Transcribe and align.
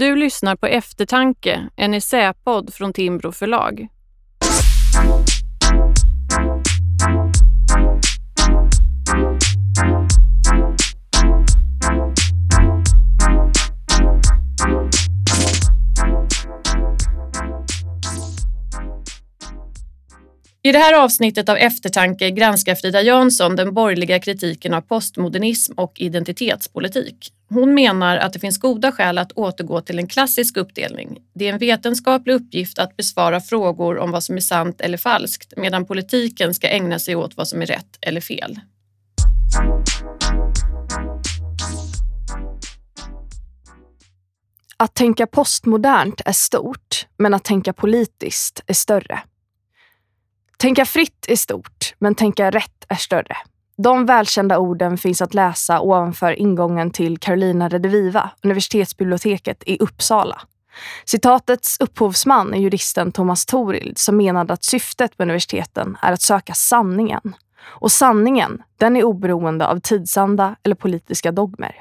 Du 0.00 0.16
lyssnar 0.16 0.56
på 0.56 0.66
Eftertanke, 0.66 1.68
en 1.76 1.94
essäpodd 1.94 2.74
från 2.74 2.92
Timbro 2.92 3.32
förlag. 3.32 3.88
I 20.62 20.72
det 20.72 20.78
här 20.78 21.04
avsnittet 21.04 21.48
av 21.48 21.56
Eftertanke 21.56 22.30
granskar 22.30 22.74
Frida 22.74 23.02
Jönsson 23.02 23.56
den 23.56 23.74
borgerliga 23.74 24.18
kritiken 24.18 24.74
av 24.74 24.80
postmodernism 24.80 25.72
och 25.76 25.92
identitetspolitik. 26.00 27.32
Hon 27.48 27.74
menar 27.74 28.16
att 28.16 28.32
det 28.32 28.38
finns 28.38 28.58
goda 28.58 28.92
skäl 28.92 29.18
att 29.18 29.32
återgå 29.32 29.80
till 29.80 29.98
en 29.98 30.06
klassisk 30.06 30.56
uppdelning. 30.56 31.18
Det 31.34 31.48
är 31.48 31.52
en 31.52 31.58
vetenskaplig 31.58 32.34
uppgift 32.34 32.78
att 32.78 32.96
besvara 32.96 33.40
frågor 33.40 33.98
om 33.98 34.10
vad 34.10 34.24
som 34.24 34.36
är 34.36 34.40
sant 34.40 34.80
eller 34.80 34.98
falskt 34.98 35.52
medan 35.56 35.86
politiken 35.86 36.54
ska 36.54 36.68
ägna 36.68 36.98
sig 36.98 37.16
åt 37.16 37.36
vad 37.36 37.48
som 37.48 37.62
är 37.62 37.66
rätt 37.66 37.98
eller 38.00 38.20
fel. 38.20 38.60
Att 44.76 44.94
tänka 44.94 45.26
postmodernt 45.26 46.20
är 46.24 46.32
stort, 46.32 47.06
men 47.16 47.34
att 47.34 47.44
tänka 47.44 47.72
politiskt 47.72 48.62
är 48.66 48.74
större. 48.74 49.20
Tänka 50.60 50.84
fritt 50.84 51.24
är 51.28 51.36
stort, 51.36 51.94
men 51.98 52.14
tänka 52.14 52.50
rätt 52.50 52.84
är 52.88 52.94
större. 52.94 53.36
De 53.76 54.06
välkända 54.06 54.58
orden 54.58 54.98
finns 54.98 55.22
att 55.22 55.34
läsa 55.34 55.80
ovanför 55.80 56.32
ingången 56.32 56.90
till 56.90 57.18
Carolina 57.18 57.68
Rediviva, 57.68 58.30
universitetsbiblioteket 58.42 59.62
i 59.66 59.78
Uppsala. 59.78 60.40
Citatets 61.04 61.80
upphovsman 61.80 62.54
är 62.54 62.58
juristen 62.58 63.12
Thomas 63.12 63.46
Torild 63.46 63.98
som 63.98 64.16
menade 64.16 64.52
att 64.52 64.64
syftet 64.64 65.18
med 65.18 65.24
universiteten 65.24 65.96
är 66.02 66.12
att 66.12 66.22
söka 66.22 66.54
sanningen. 66.54 67.34
Och 67.62 67.92
sanningen, 67.92 68.62
den 68.78 68.96
är 68.96 69.04
oberoende 69.04 69.66
av 69.66 69.80
tidsanda 69.80 70.56
eller 70.62 70.74
politiska 70.74 71.32
dogmer. 71.32 71.74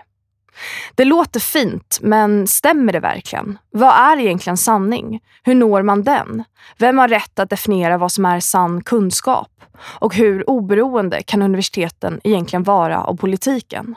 Det 0.95 1.05
låter 1.05 1.39
fint, 1.39 1.99
men 2.01 2.47
stämmer 2.47 2.93
det 2.93 2.99
verkligen? 2.99 3.57
Vad 3.71 3.93
är 3.93 4.19
egentligen 4.19 4.57
sanning? 4.57 5.19
Hur 5.43 5.55
når 5.55 5.81
man 5.81 6.03
den? 6.03 6.43
Vem 6.77 6.97
har 6.97 7.07
rätt 7.07 7.39
att 7.39 7.49
definiera 7.49 7.97
vad 7.97 8.11
som 8.11 8.25
är 8.25 8.39
sann 8.39 8.83
kunskap? 8.83 9.51
Och 9.81 10.15
hur 10.15 10.49
oberoende 10.49 11.23
kan 11.23 11.41
universiteten 11.41 12.21
egentligen 12.23 12.63
vara 12.63 13.03
av 13.03 13.17
politiken? 13.17 13.95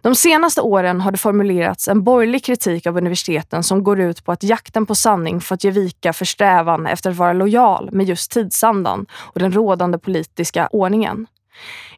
De 0.00 0.14
senaste 0.14 0.60
åren 0.60 1.00
har 1.00 1.12
det 1.12 1.18
formulerats 1.18 1.88
en 1.88 2.02
borgerlig 2.02 2.44
kritik 2.44 2.86
av 2.86 2.96
universiteten 2.96 3.62
som 3.62 3.84
går 3.84 4.00
ut 4.00 4.24
på 4.24 4.32
att 4.32 4.42
jakten 4.42 4.86
på 4.86 4.94
sanning 4.94 5.40
fått 5.40 5.64
ge 5.64 5.70
vika 5.70 6.12
för 6.12 6.24
strävan 6.24 6.86
efter 6.86 7.10
att 7.10 7.16
vara 7.16 7.32
lojal 7.32 7.88
med 7.92 8.06
just 8.06 8.30
tidsandan 8.30 9.06
och 9.14 9.40
den 9.40 9.52
rådande 9.52 9.98
politiska 9.98 10.68
ordningen. 10.72 11.26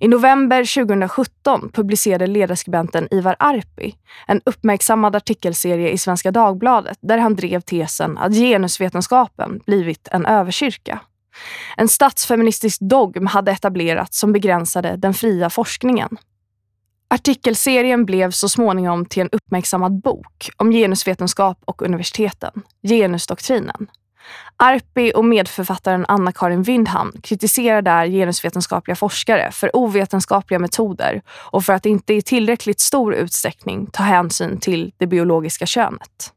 I 0.00 0.08
november 0.08 0.84
2017 0.84 1.70
publicerade 1.72 2.26
ledarskribenten 2.26 3.08
Ivar 3.10 3.36
Arpi 3.38 3.94
en 4.26 4.40
uppmärksammad 4.46 5.16
artikelserie 5.16 5.90
i 5.90 5.98
Svenska 5.98 6.30
Dagbladet 6.30 6.98
där 7.00 7.18
han 7.18 7.36
drev 7.36 7.60
tesen 7.60 8.18
att 8.18 8.32
genusvetenskapen 8.32 9.60
blivit 9.66 10.08
en 10.12 10.26
överkyrka. 10.26 11.00
En 11.76 11.88
statsfeministisk 11.88 12.80
dogm 12.80 13.26
hade 13.26 13.52
etablerats 13.52 14.18
som 14.18 14.32
begränsade 14.32 14.96
den 14.96 15.14
fria 15.14 15.50
forskningen. 15.50 16.18
Artikelserien 17.10 18.04
blev 18.04 18.30
så 18.30 18.48
småningom 18.48 19.06
till 19.06 19.22
en 19.22 19.30
uppmärksammad 19.32 20.00
bok 20.00 20.50
om 20.56 20.70
genusvetenskap 20.70 21.58
och 21.64 21.82
universiteten, 21.82 22.62
Genusdoktrinen. 22.82 23.86
Arpi 24.56 25.12
och 25.14 25.24
medförfattaren 25.24 26.04
Anna-Karin 26.08 26.62
Windham 26.62 27.12
kritiserar 27.22 27.82
där 27.82 28.06
genusvetenskapliga 28.06 28.96
forskare 28.96 29.50
för 29.52 29.76
ovetenskapliga 29.76 30.58
metoder 30.58 31.22
och 31.28 31.64
för 31.64 31.72
att 31.72 31.86
inte 31.86 32.14
i 32.14 32.22
tillräckligt 32.22 32.80
stor 32.80 33.14
utsträckning 33.14 33.86
ta 33.92 34.02
hänsyn 34.02 34.60
till 34.60 34.92
det 34.96 35.06
biologiska 35.06 35.66
könet. 35.66 36.32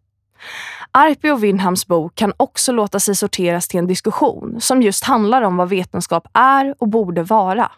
Arpi 0.92 1.30
och 1.30 1.44
Windhams 1.44 1.88
bok 1.88 2.16
kan 2.16 2.34
också 2.38 2.72
låta 2.72 3.00
sig 3.00 3.16
sorteras 3.16 3.68
till 3.68 3.80
en 3.80 3.88
diskussion 3.88 4.62
som 4.62 4.82
just 4.82 5.04
handlar 5.04 5.42
om 5.42 5.58
vad 5.58 5.70
vetenskap 5.70 6.28
är 6.34 6.76
och 6.80 6.88
borde 6.88 7.24
vara. 7.24 7.72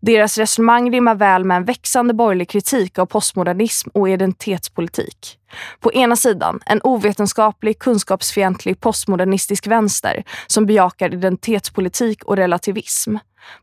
Deras 0.00 0.38
resonemang 0.38 0.92
rimmar 0.92 1.14
väl 1.14 1.44
med 1.44 1.56
en 1.56 1.64
växande 1.64 2.14
borgerlig 2.14 2.48
kritik 2.48 2.98
av 2.98 3.06
postmodernism 3.06 3.88
och 3.94 4.08
identitetspolitik. 4.08 5.38
På 5.80 5.92
ena 5.92 6.16
sidan 6.16 6.60
en 6.66 6.80
ovetenskaplig, 6.82 7.78
kunskapsfientlig 7.78 8.80
postmodernistisk 8.80 9.66
vänster 9.66 10.24
som 10.46 10.66
bejakar 10.66 11.14
identitetspolitik 11.14 12.24
och 12.24 12.36
relativism. 12.36 13.16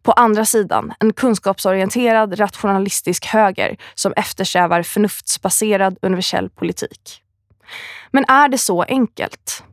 På 0.03 0.11
andra 0.11 0.45
sidan 0.45 0.93
en 0.99 1.13
kunskapsorienterad, 1.13 2.39
rationalistisk 2.39 3.25
höger 3.25 3.77
som 3.95 4.13
eftersträvar 4.15 4.83
förnuftsbaserad 4.83 5.97
universell 6.01 6.49
politik. 6.49 7.21
Men 8.11 8.25
är 8.27 8.49
det 8.49 8.57
så 8.57 8.83
enkelt? 8.83 9.63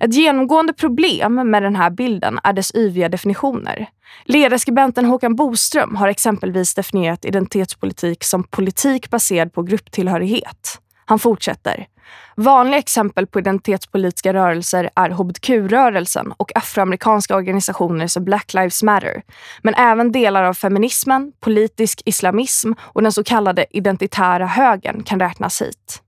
Ett 0.00 0.14
genomgående 0.14 0.72
problem 0.72 1.50
med 1.50 1.62
den 1.62 1.76
här 1.76 1.90
bilden 1.90 2.38
är 2.44 2.52
dess 2.52 2.74
yviga 2.74 3.08
definitioner. 3.08 3.86
Ledarskribenten 4.24 5.04
Håkan 5.04 5.36
Boström 5.36 5.96
har 5.96 6.08
exempelvis 6.08 6.74
definierat 6.74 7.24
identitetspolitik 7.24 8.24
som 8.24 8.44
politik 8.44 9.10
baserad 9.10 9.52
på 9.52 9.62
grupptillhörighet. 9.62 10.80
Han 11.04 11.18
fortsätter. 11.18 11.86
Vanliga 12.36 12.78
exempel 12.78 13.26
på 13.26 13.38
identitetspolitiska 13.38 14.34
rörelser 14.34 14.90
är 14.96 15.10
hbtq-rörelsen 15.10 16.32
och 16.36 16.56
afroamerikanska 16.56 17.36
organisationer 17.36 18.06
som 18.06 18.24
Black 18.24 18.54
Lives 18.54 18.82
Matter. 18.82 19.22
Men 19.62 19.74
även 19.74 20.12
delar 20.12 20.44
av 20.44 20.54
feminismen, 20.54 21.32
politisk 21.40 22.02
islamism 22.04 22.72
och 22.80 23.02
den 23.02 23.12
så 23.12 23.24
kallade 23.24 23.66
identitära 23.70 24.46
högern 24.46 25.02
kan 25.02 25.20
räknas 25.20 25.62
hit. 25.62 26.02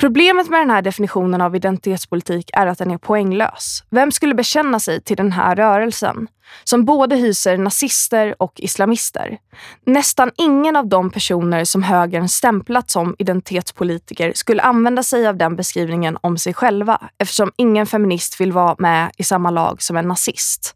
Problemet 0.00 0.48
med 0.48 0.60
den 0.60 0.70
här 0.70 0.82
definitionen 0.82 1.40
av 1.40 1.56
identitetspolitik 1.56 2.50
är 2.52 2.66
att 2.66 2.78
den 2.78 2.90
är 2.90 2.98
poänglös. 2.98 3.84
Vem 3.90 4.12
skulle 4.12 4.34
bekänna 4.34 4.80
sig 4.80 5.00
till 5.00 5.16
den 5.16 5.32
här 5.32 5.56
rörelsen? 5.56 6.28
Som 6.64 6.84
både 6.84 7.16
hyser 7.16 7.58
nazister 7.58 8.34
och 8.38 8.52
islamister. 8.56 9.38
Nästan 9.86 10.30
ingen 10.36 10.76
av 10.76 10.86
de 10.86 11.10
personer 11.10 11.64
som 11.64 11.82
högern 11.82 12.28
stämplat 12.28 12.90
som 12.90 13.16
identitetspolitiker 13.18 14.32
skulle 14.34 14.62
använda 14.62 15.02
sig 15.02 15.26
av 15.26 15.36
den 15.36 15.56
beskrivningen 15.56 16.18
om 16.20 16.38
sig 16.38 16.54
själva 16.54 17.00
eftersom 17.18 17.52
ingen 17.56 17.86
feminist 17.86 18.40
vill 18.40 18.52
vara 18.52 18.76
med 18.78 19.10
i 19.16 19.24
samma 19.24 19.50
lag 19.50 19.82
som 19.82 19.96
en 19.96 20.08
nazist. 20.08 20.74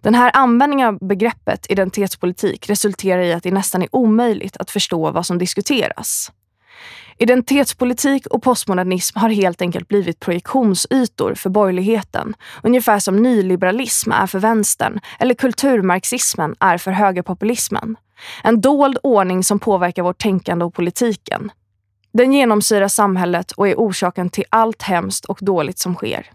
Den 0.00 0.14
här 0.14 0.30
användningen 0.34 0.88
av 0.88 0.98
begreppet 1.08 1.66
identitetspolitik 1.68 2.70
resulterar 2.70 3.22
i 3.22 3.32
att 3.32 3.42
det 3.42 3.50
nästan 3.50 3.82
är 3.82 3.88
omöjligt 3.92 4.56
att 4.56 4.70
förstå 4.70 5.10
vad 5.10 5.26
som 5.26 5.38
diskuteras. 5.38 6.32
Identitetspolitik 7.22 8.26
och 8.26 8.42
postmodernism 8.42 9.18
har 9.18 9.28
helt 9.28 9.62
enkelt 9.62 9.88
blivit 9.88 10.20
projektionsytor 10.20 11.34
för 11.34 11.50
borgerligheten. 11.50 12.34
Ungefär 12.62 12.98
som 12.98 13.16
nyliberalism 13.16 14.12
är 14.12 14.26
för 14.26 14.38
vänstern 14.38 15.00
eller 15.18 15.34
kulturmarxismen 15.34 16.56
är 16.60 16.78
för 16.78 16.90
högerpopulismen. 16.90 17.96
En 18.44 18.60
dold 18.60 18.98
ordning 19.02 19.44
som 19.44 19.58
påverkar 19.58 20.02
vårt 20.02 20.22
tänkande 20.22 20.64
och 20.64 20.74
politiken. 20.74 21.52
Den 22.12 22.32
genomsyrar 22.32 22.88
samhället 22.88 23.52
och 23.52 23.68
är 23.68 23.74
orsaken 23.74 24.30
till 24.30 24.44
allt 24.50 24.82
hemskt 24.82 25.24
och 25.24 25.38
dåligt 25.40 25.78
som 25.78 25.94
sker. 25.94 26.26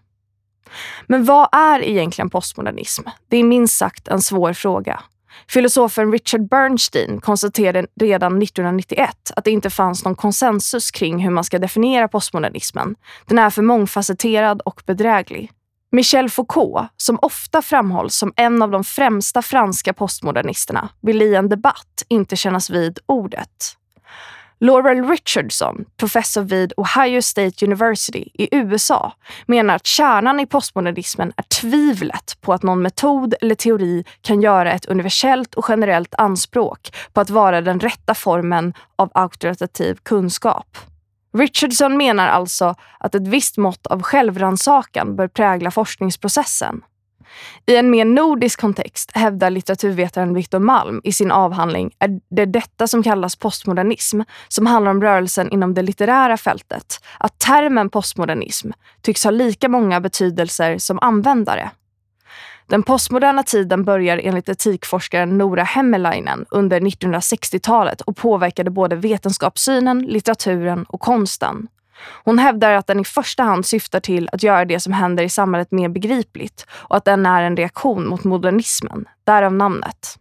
Men 1.07 1.25
vad 1.25 1.49
är 1.51 1.83
egentligen 1.83 2.29
postmodernism? 2.29 3.03
Det 3.27 3.37
är 3.37 3.43
minst 3.43 3.77
sagt 3.77 4.07
en 4.07 4.21
svår 4.21 4.53
fråga. 4.53 5.03
Filosofen 5.49 6.11
Richard 6.11 6.49
Bernstein 6.49 7.21
konstaterade 7.21 7.87
redan 8.01 8.41
1991 8.41 9.31
att 9.35 9.43
det 9.43 9.51
inte 9.51 9.69
fanns 9.69 10.05
någon 10.05 10.15
konsensus 10.15 10.91
kring 10.91 11.19
hur 11.19 11.31
man 11.31 11.43
ska 11.43 11.59
definiera 11.59 12.07
postmodernismen. 12.07 12.95
Den 13.25 13.39
är 13.39 13.49
för 13.49 13.61
mångfacetterad 13.61 14.61
och 14.61 14.81
bedräglig. 14.85 15.51
Michel 15.91 16.29
Foucault, 16.29 16.89
som 16.97 17.19
ofta 17.21 17.61
framhålls 17.61 18.15
som 18.15 18.33
en 18.35 18.61
av 18.61 18.71
de 18.71 18.83
främsta 18.83 19.41
franska 19.41 19.93
postmodernisterna, 19.93 20.89
vill 21.01 21.21
i 21.21 21.35
en 21.35 21.49
debatt 21.49 22.05
inte 22.07 22.35
kännas 22.35 22.69
vid 22.69 22.99
ordet. 23.05 23.77
Laurel 24.59 25.03
Richardson, 25.03 25.85
professor 25.97 26.41
vid 26.41 26.73
Ohio 26.77 27.21
State 27.21 27.65
University 27.65 28.29
i 28.33 28.55
USA, 28.55 29.13
menar 29.45 29.75
att 29.75 29.85
kärnan 29.85 30.39
i 30.39 30.45
postmodernismen 30.45 31.33
är 31.37 31.43
tvivlet 31.43 32.37
på 32.41 32.53
att 32.53 32.63
någon 32.63 32.81
metod 32.81 33.33
eller 33.41 33.55
teori 33.55 34.03
kan 34.21 34.41
göra 34.41 34.71
ett 34.71 34.85
universellt 34.85 35.55
och 35.55 35.65
generellt 35.69 36.15
anspråk 36.17 36.95
på 37.13 37.21
att 37.21 37.29
vara 37.29 37.61
den 37.61 37.79
rätta 37.79 38.13
formen 38.13 38.73
av 38.95 39.11
auktoritativ 39.13 39.97
kunskap. 40.03 40.77
Richardson 41.37 41.97
menar 41.97 42.27
alltså 42.27 42.75
att 42.99 43.15
ett 43.15 43.27
visst 43.27 43.57
mått 43.57 43.87
av 43.87 44.01
självrannsakan 44.01 45.15
bör 45.15 45.27
prägla 45.27 45.71
forskningsprocessen. 45.71 46.81
I 47.65 47.75
en 47.75 47.89
mer 47.89 48.05
nordisk 48.05 48.61
kontext 48.61 49.11
hävdar 49.13 49.49
litteraturvetaren 49.49 50.33
Viktor 50.33 50.59
Malm 50.59 51.01
i 51.03 51.11
sin 51.11 51.31
avhandling 51.31 51.91
är 51.99 52.19
det 52.29 52.45
detta 52.45 52.87
som 52.87 53.03
kallas 53.03 53.35
postmodernism, 53.35 54.21
som 54.47 54.65
handlar 54.65 54.91
om 54.91 55.01
rörelsen 55.01 55.49
inom 55.49 55.73
det 55.73 55.81
litterära 55.81 56.37
fältet, 56.37 56.99
att 57.19 57.39
termen 57.39 57.89
postmodernism 57.89 58.71
tycks 59.01 59.23
ha 59.23 59.31
lika 59.31 59.69
många 59.69 59.99
betydelser 60.01 60.77
som 60.77 60.99
användare. 61.01 61.71
Den 62.67 62.83
postmoderna 62.83 63.43
tiden 63.43 63.83
börjar 63.83 64.21
enligt 64.23 64.49
etikforskaren 64.49 65.37
Nora 65.37 65.63
Hemmelainen 65.63 66.45
under 66.49 66.79
1960-talet 66.79 68.01
och 68.01 68.17
påverkade 68.17 68.71
både 68.71 68.95
vetenskapssynen, 68.95 70.01
litteraturen 70.01 70.83
och 70.83 70.99
konsten. 70.99 71.67
Hon 72.23 72.39
hävdar 72.39 72.71
att 72.71 72.87
den 72.87 72.99
i 72.99 73.03
första 73.03 73.43
hand 73.43 73.65
syftar 73.65 73.99
till 73.99 74.29
att 74.31 74.43
göra 74.43 74.65
det 74.65 74.79
som 74.79 74.93
händer 74.93 75.23
i 75.23 75.29
samhället 75.29 75.71
mer 75.71 75.89
begripligt 75.89 76.65
och 76.71 76.97
att 76.97 77.05
den 77.05 77.25
är 77.25 77.43
en 77.43 77.57
reaktion 77.57 78.07
mot 78.07 78.23
modernismen, 78.23 79.05
därav 79.23 79.53
namnet. 79.53 80.19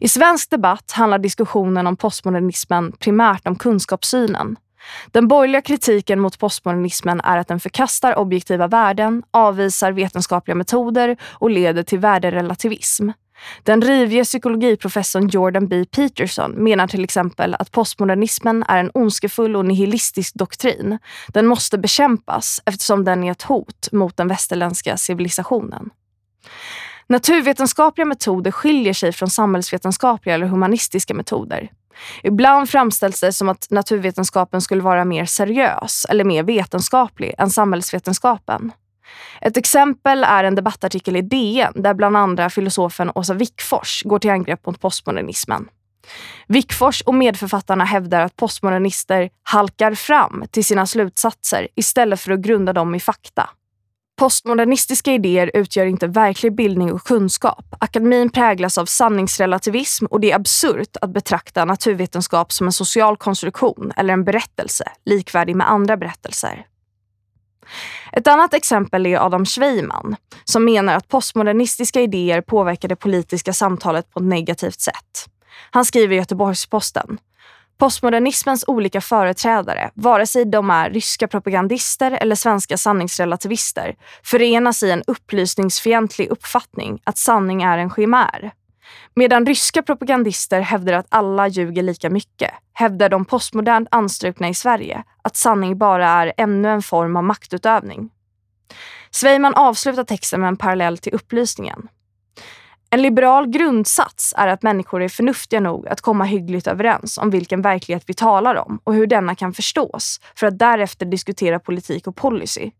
I 0.00 0.08
svensk 0.08 0.50
debatt 0.50 0.92
handlar 0.92 1.18
diskussionen 1.18 1.86
om 1.86 1.96
postmodernismen 1.96 2.92
primärt 2.92 3.46
om 3.46 3.56
kunskapssynen. 3.56 4.56
Den 5.06 5.28
borgerliga 5.28 5.62
kritiken 5.62 6.20
mot 6.20 6.38
postmodernismen 6.38 7.20
är 7.20 7.38
att 7.38 7.48
den 7.48 7.60
förkastar 7.60 8.18
objektiva 8.18 8.66
värden, 8.66 9.22
avvisar 9.30 9.92
vetenskapliga 9.92 10.54
metoder 10.54 11.16
och 11.22 11.50
leder 11.50 11.82
till 11.82 11.98
värderelativism. 11.98 13.10
Den 13.62 13.82
rivige 13.82 14.24
psykologiprofessorn 14.24 15.28
Jordan 15.28 15.68
B. 15.68 15.84
Peterson 15.84 16.50
menar 16.50 16.86
till 16.86 17.04
exempel 17.04 17.54
att 17.58 17.70
postmodernismen 17.70 18.64
är 18.68 18.78
en 18.78 18.90
ondskefull 18.94 19.56
och 19.56 19.64
nihilistisk 19.64 20.34
doktrin. 20.34 20.98
Den 21.28 21.46
måste 21.46 21.78
bekämpas 21.78 22.60
eftersom 22.66 23.04
den 23.04 23.24
är 23.24 23.30
ett 23.30 23.42
hot 23.42 23.88
mot 23.92 24.16
den 24.16 24.28
västerländska 24.28 24.96
civilisationen. 24.96 25.90
Naturvetenskapliga 27.06 28.04
metoder 28.04 28.50
skiljer 28.50 28.92
sig 28.92 29.12
från 29.12 29.30
samhällsvetenskapliga 29.30 30.34
eller 30.34 30.46
humanistiska 30.46 31.14
metoder. 31.14 31.70
Ibland 32.22 32.70
framställs 32.70 33.20
det 33.20 33.32
som 33.32 33.48
att 33.48 33.66
naturvetenskapen 33.70 34.60
skulle 34.60 34.82
vara 34.82 35.04
mer 35.04 35.24
seriös 35.24 36.06
eller 36.08 36.24
mer 36.24 36.42
vetenskaplig 36.42 37.34
än 37.38 37.50
samhällsvetenskapen. 37.50 38.72
Ett 39.40 39.56
exempel 39.56 40.24
är 40.24 40.44
en 40.44 40.54
debattartikel 40.54 41.16
i 41.16 41.22
DN 41.22 41.72
där 41.74 41.94
bland 41.94 42.16
andra 42.16 42.50
filosofen 42.50 43.12
Åsa 43.14 43.34
Wickfors 43.34 44.02
går 44.04 44.18
till 44.18 44.30
angrepp 44.30 44.66
mot 44.66 44.80
postmodernismen. 44.80 45.68
Wickfors 46.46 47.02
och 47.02 47.14
medförfattarna 47.14 47.84
hävdar 47.84 48.20
att 48.20 48.36
postmodernister 48.36 49.30
halkar 49.42 49.94
fram 49.94 50.44
till 50.50 50.64
sina 50.64 50.86
slutsatser 50.86 51.68
istället 51.74 52.20
för 52.20 52.32
att 52.32 52.40
grunda 52.40 52.72
dem 52.72 52.94
i 52.94 53.00
fakta. 53.00 53.50
Postmodernistiska 54.16 55.12
idéer 55.12 55.50
utgör 55.54 55.86
inte 55.86 56.06
verklig 56.06 56.54
bildning 56.54 56.92
och 56.92 57.02
kunskap. 57.02 57.64
Akademin 57.78 58.30
präglas 58.30 58.78
av 58.78 58.86
sanningsrelativism 58.86 60.06
och 60.06 60.20
det 60.20 60.30
är 60.30 60.36
absurt 60.36 60.96
att 61.00 61.10
betrakta 61.10 61.64
naturvetenskap 61.64 62.52
som 62.52 62.66
en 62.66 62.72
social 62.72 63.16
konstruktion 63.16 63.92
eller 63.96 64.12
en 64.12 64.24
berättelse 64.24 64.84
likvärdig 65.04 65.56
med 65.56 65.70
andra 65.70 65.96
berättelser. 65.96 66.66
Ett 68.12 68.26
annat 68.26 68.54
exempel 68.54 69.06
är 69.06 69.26
Adam 69.26 69.46
Schweiman 69.46 70.16
som 70.44 70.64
menar 70.64 70.94
att 70.94 71.08
postmodernistiska 71.08 72.00
idéer 72.00 72.40
påverkar 72.40 72.88
det 72.88 72.96
politiska 72.96 73.52
samtalet 73.52 74.10
på 74.10 74.18
ett 74.18 74.26
negativt 74.26 74.80
sätt. 74.80 75.26
Han 75.70 75.84
skriver 75.84 76.14
i 76.14 76.18
Göteborgs-Posten. 76.18 77.18
Postmodernismens 77.78 78.64
olika 78.66 79.00
företrädare, 79.00 79.90
vare 79.94 80.26
sig 80.26 80.44
de 80.44 80.70
är 80.70 80.90
ryska 80.90 81.28
propagandister 81.28 82.10
eller 82.10 82.34
svenska 82.34 82.76
sanningsrelativister, 82.76 83.94
förenas 84.22 84.82
i 84.82 84.90
en 84.90 85.02
upplysningsfientlig 85.06 86.28
uppfattning 86.28 87.00
att 87.04 87.18
sanning 87.18 87.62
är 87.62 87.78
en 87.78 87.90
chimär. 87.90 88.52
Medan 89.14 89.46
ryska 89.46 89.82
propagandister 89.82 90.60
hävdar 90.60 90.92
att 90.92 91.06
alla 91.08 91.48
ljuger 91.48 91.82
lika 91.82 92.10
mycket 92.10 92.50
hävdar 92.72 93.08
de 93.08 93.24
postmodernt 93.24 93.88
anstrukna 93.90 94.48
i 94.48 94.54
Sverige 94.54 95.04
att 95.22 95.36
sanning 95.36 95.78
bara 95.78 96.08
är 96.08 96.32
ännu 96.36 96.68
en 96.68 96.82
form 96.82 97.16
av 97.16 97.24
maktutövning. 97.24 98.10
Sveiman 99.10 99.54
avslutar 99.54 100.04
texten 100.04 100.40
med 100.40 100.48
en 100.48 100.56
parallell 100.56 100.98
till 100.98 101.14
upplysningen. 101.14 101.88
En 102.90 103.02
liberal 103.02 103.46
grundsats 103.46 104.34
är 104.36 104.48
att 104.48 104.62
människor 104.62 105.02
är 105.02 105.08
förnuftiga 105.08 105.60
nog 105.60 105.88
att 105.88 106.00
komma 106.00 106.24
hyggligt 106.24 106.66
överens 106.66 107.18
om 107.18 107.30
vilken 107.30 107.62
verklighet 107.62 108.04
vi 108.06 108.14
talar 108.14 108.54
om 108.54 108.80
och 108.84 108.94
hur 108.94 109.06
denna 109.06 109.34
kan 109.34 109.52
förstås 109.52 110.20
för 110.34 110.46
att 110.46 110.58
därefter 110.58 111.06
diskutera 111.06 111.58
politik 111.58 112.06
och 112.06 112.16
policy. 112.16 112.70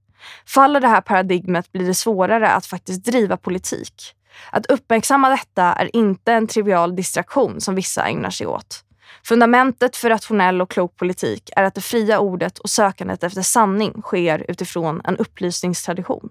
Faller 0.47 0.81
det 0.81 0.89
här 0.89 1.01
paradigmet 1.01 1.73
blir 1.73 1.87
det 1.87 1.95
svårare 1.95 2.49
att 2.49 2.67
faktiskt 2.67 3.05
driva 3.05 3.37
politik. 3.37 4.15
Att 4.51 4.67
uppmärksamma 4.67 5.29
detta 5.29 5.63
är 5.63 5.97
inte 5.97 6.33
en 6.33 6.47
trivial 6.47 6.97
distraktion 6.97 7.61
som 7.61 7.75
vissa 7.75 8.05
ägnar 8.05 8.31
sig 8.31 8.47
åt. 8.47 8.85
Fundamentet 9.25 9.97
för 9.97 10.09
rationell 10.09 10.63
och 10.63 10.71
klok 10.71 10.97
politik 10.97 11.51
är 11.57 11.63
att 11.63 11.75
det 11.75 11.81
fria 11.81 12.19
ordet 12.19 12.59
och 12.59 12.71
sökandet 12.71 13.23
efter 13.23 13.43
sanning 13.43 14.03
sker 14.03 14.45
utifrån 14.49 15.01
en 15.05 15.17
upplysningstradition. 15.17 16.29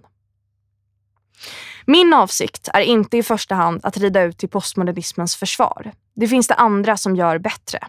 Min 1.86 2.14
avsikt 2.14 2.70
är 2.74 2.82
inte 2.82 3.18
i 3.18 3.24
första 3.24 3.56
hand 3.56 3.86
att 3.86 3.98
rida 3.98 4.24
ut 4.24 4.38
till 4.38 4.50
postmodernismens 4.50 5.36
försvar. 5.36 5.92
Det 6.16 6.28
finns 6.28 6.48
det 6.48 6.56
andra 6.56 6.98
som 6.98 7.16
gör 7.16 7.38
bättre. 7.38 7.80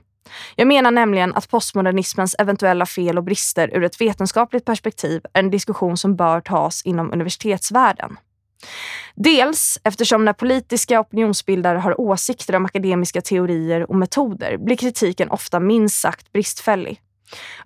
Jag 0.56 0.68
menar 0.68 0.90
nämligen 0.90 1.34
att 1.34 1.48
postmodernismens 1.48 2.36
eventuella 2.38 2.86
fel 2.86 3.18
och 3.18 3.24
brister 3.24 3.76
ur 3.76 3.84
ett 3.84 4.00
vetenskapligt 4.00 4.64
perspektiv 4.64 5.22
är 5.32 5.40
en 5.40 5.50
diskussion 5.50 5.96
som 5.96 6.16
bör 6.16 6.40
tas 6.40 6.82
inom 6.82 7.12
universitetsvärlden. 7.12 8.16
Dels 9.14 9.78
eftersom 9.84 10.24
när 10.24 10.32
politiska 10.32 11.00
opinionsbildare 11.00 11.78
har 11.78 12.00
åsikter 12.00 12.56
om 12.56 12.64
akademiska 12.64 13.20
teorier 13.20 13.90
och 13.90 13.96
metoder 13.96 14.56
blir 14.56 14.76
kritiken 14.76 15.30
ofta 15.30 15.60
minst 15.60 16.00
sagt 16.00 16.32
bristfällig. 16.32 17.00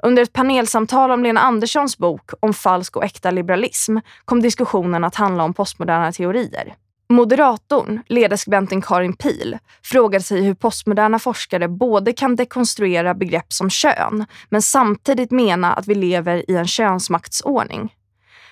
Under 0.02 0.22
ett 0.22 0.32
panelsamtal 0.32 1.10
om 1.10 1.22
Lena 1.22 1.40
Anderssons 1.40 1.98
bok 1.98 2.30
om 2.40 2.54
falsk 2.54 2.96
och 2.96 3.04
äkta 3.04 3.30
liberalism 3.30 3.98
kom 4.24 4.42
diskussionen 4.42 5.04
att 5.04 5.14
handla 5.14 5.44
om 5.44 5.54
postmoderna 5.54 6.12
teorier. 6.12 6.74
Moderatorn, 7.08 8.02
ledarskribenten 8.06 8.82
Karin 8.82 9.16
Pil, 9.16 9.58
frågade 9.82 10.24
sig 10.24 10.42
hur 10.42 10.54
postmoderna 10.54 11.18
forskare 11.18 11.68
både 11.68 12.12
kan 12.12 12.36
dekonstruera 12.36 13.14
begrepp 13.14 13.52
som 13.52 13.70
kön 13.70 14.26
men 14.48 14.62
samtidigt 14.62 15.30
mena 15.30 15.74
att 15.74 15.86
vi 15.86 15.94
lever 15.94 16.50
i 16.50 16.56
en 16.56 16.66
könsmaktsordning. 16.66 17.94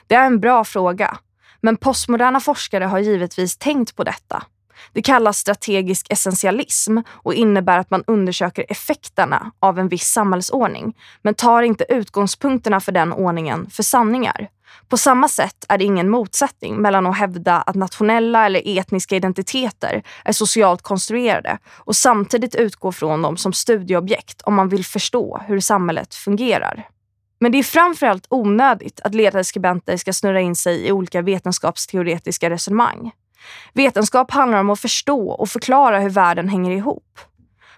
Det 0.07 0.15
är 0.15 0.27
en 0.27 0.41
bra 0.41 0.65
fråga 0.65 1.19
men 1.65 1.77
postmoderna 1.77 2.41
forskare 2.41 2.85
har 2.85 2.99
givetvis 2.99 3.57
tänkt 3.57 3.97
på 3.97 4.05
detta. 4.05 4.43
Det 4.93 5.03
kallas 5.03 5.39
strategisk 5.39 6.07
essentialism 6.11 6.99
och 7.09 7.35
innebär 7.35 7.79
att 7.79 7.91
man 7.91 8.05
undersöker 8.07 8.67
effekterna 8.69 9.53
av 9.61 9.79
en 9.79 9.89
viss 9.89 10.09
samhällsordning 10.09 10.97
men 11.23 11.35
tar 11.35 11.63
inte 11.63 11.85
utgångspunkterna 11.89 12.81
för 12.81 12.93
den 12.93 13.13
ordningen 13.13 13.71
för 13.71 13.83
sanningar. 13.83 14.49
På 14.89 14.97
samma 14.97 15.29
sätt 15.29 15.65
är 15.69 15.79
det 15.79 15.85
ingen 15.85 16.11
motsättning 16.11 16.77
mellan 16.77 17.07
att 17.07 17.19
hävda 17.19 17.57
att 17.57 17.75
nationella 17.75 18.47
eller 18.47 18.79
etniska 18.79 19.17
identiteter 19.17 20.03
är 20.25 20.33
socialt 20.33 20.83
konstruerade 20.83 21.59
och 21.75 21.97
samtidigt 21.97 22.55
utgå 22.55 22.93
från 22.93 23.23
dem 23.23 23.37
som 23.37 23.53
studieobjekt 23.53 24.43
om 24.43 24.55
man 24.55 24.69
vill 24.69 24.85
förstå 24.85 25.41
hur 25.47 25.61
samhället 25.61 26.15
fungerar. 26.15 26.89
Men 27.45 27.53
det 27.53 27.59
är 27.59 27.63
framförallt 27.63 28.27
onödigt 28.31 29.01
att 29.01 29.15
ledarskribenter 29.15 29.97
ska 29.97 30.13
snurra 30.13 30.41
in 30.41 30.57
sig 30.57 30.87
i 30.87 30.93
olika 30.93 31.23
vetenskapsteoretiska 31.23 32.51
resonemang. 32.51 33.11
Vetenskap 33.73 34.31
handlar 34.31 34.61
om 34.61 34.71
att 34.71 34.81
förstå 34.81 35.31
och 35.31 35.49
förklara 35.49 36.01
hur 36.01 36.11
världen 36.11 36.49
hänger 36.49 36.71
ihop. 36.71 37.19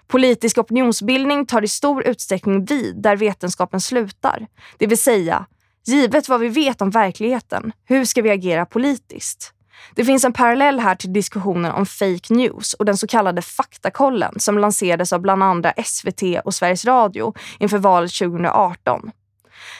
Politisk 0.07 0.57
opinionsbildning 0.57 1.45
tar 1.45 1.61
i 1.61 1.67
stor 1.67 2.03
utsträckning 2.03 2.65
vid 2.65 3.01
där 3.01 3.15
vetenskapen 3.15 3.81
slutar. 3.81 4.47
Det 4.77 4.87
vill 4.87 4.97
säga, 4.97 5.45
givet 5.85 6.29
vad 6.29 6.39
vi 6.39 6.47
vet 6.47 6.81
om 6.81 6.89
verkligheten, 6.89 7.71
hur 7.85 8.05
ska 8.05 8.21
vi 8.21 8.29
agera 8.29 8.65
politiskt? 8.65 9.53
Det 9.95 10.05
finns 10.05 10.25
en 10.25 10.33
parallell 10.33 10.79
här 10.79 10.95
till 10.95 11.13
diskussionen 11.13 11.71
om 11.71 11.85
fake 11.85 12.33
news 12.33 12.73
och 12.73 12.85
den 12.85 12.97
så 12.97 13.07
kallade 13.07 13.41
faktakollen 13.41 14.39
som 14.39 14.57
lanserades 14.57 15.13
av 15.13 15.21
bland 15.21 15.43
andra 15.43 15.73
SVT 15.85 16.23
och 16.45 16.53
Sveriges 16.53 16.85
Radio 16.85 17.33
inför 17.59 17.77
valet 17.77 18.13
2018. 18.13 19.11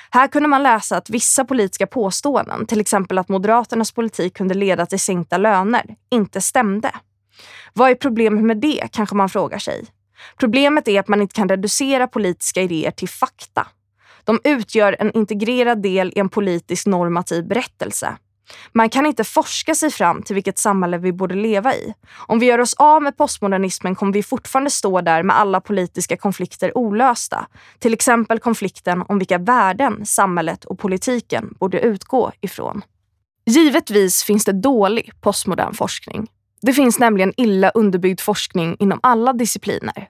Här 0.09 0.27
kunde 0.27 0.49
man 0.49 0.63
läsa 0.63 0.97
att 0.97 1.09
vissa 1.09 1.45
politiska 1.45 1.87
påståenden, 1.87 2.65
till 2.65 2.79
exempel 2.79 3.17
att 3.17 3.29
Moderaternas 3.29 3.91
politik 3.91 4.37
kunde 4.37 4.53
leda 4.53 4.85
till 4.85 4.99
sänkta 4.99 5.37
löner, 5.37 5.85
inte 6.11 6.41
stämde. 6.41 6.91
Vad 7.73 7.89
är 7.89 7.95
problemet 7.95 8.43
med 8.43 8.57
det, 8.57 8.87
kanske 8.91 9.15
man 9.15 9.29
frågar 9.29 9.59
sig. 9.59 9.85
Problemet 10.39 10.87
är 10.87 10.99
att 10.99 11.07
man 11.07 11.21
inte 11.21 11.35
kan 11.35 11.49
reducera 11.49 12.07
politiska 12.07 12.61
idéer 12.61 12.91
till 12.91 13.09
fakta. 13.09 13.67
De 14.23 14.39
utgör 14.43 14.95
en 14.99 15.11
integrerad 15.11 15.81
del 15.81 16.13
i 16.15 16.19
en 16.19 16.29
politisk 16.29 16.85
normativ 16.85 17.47
berättelse. 17.47 18.17
Man 18.71 18.89
kan 18.89 19.05
inte 19.05 19.23
forska 19.23 19.75
sig 19.75 19.91
fram 19.91 20.21
till 20.21 20.35
vilket 20.35 20.59
samhälle 20.59 20.97
vi 20.97 21.13
borde 21.13 21.35
leva 21.35 21.75
i. 21.75 21.93
Om 22.15 22.39
vi 22.39 22.45
gör 22.45 22.59
oss 22.59 22.73
av 22.73 23.01
med 23.01 23.17
postmodernismen 23.17 23.95
kommer 23.95 24.13
vi 24.13 24.23
fortfarande 24.23 24.69
stå 24.69 25.01
där 25.01 25.23
med 25.23 25.39
alla 25.39 25.61
politiska 25.61 26.17
konflikter 26.17 26.77
olösta. 26.77 27.47
Till 27.79 27.93
exempel 27.93 28.39
konflikten 28.39 29.03
om 29.07 29.19
vilka 29.19 29.37
värden 29.37 30.05
samhället 30.05 30.65
och 30.65 30.79
politiken 30.79 31.53
borde 31.59 31.79
utgå 31.79 32.31
ifrån. 32.41 32.81
Givetvis 33.45 34.23
finns 34.23 34.45
det 34.45 34.51
dålig 34.51 35.11
postmodern 35.21 35.73
forskning. 35.73 36.27
Det 36.61 36.73
finns 36.73 36.99
nämligen 36.99 37.33
illa 37.37 37.69
underbyggd 37.69 38.19
forskning 38.19 38.75
inom 38.79 38.99
alla 39.03 39.33
discipliner. 39.33 40.09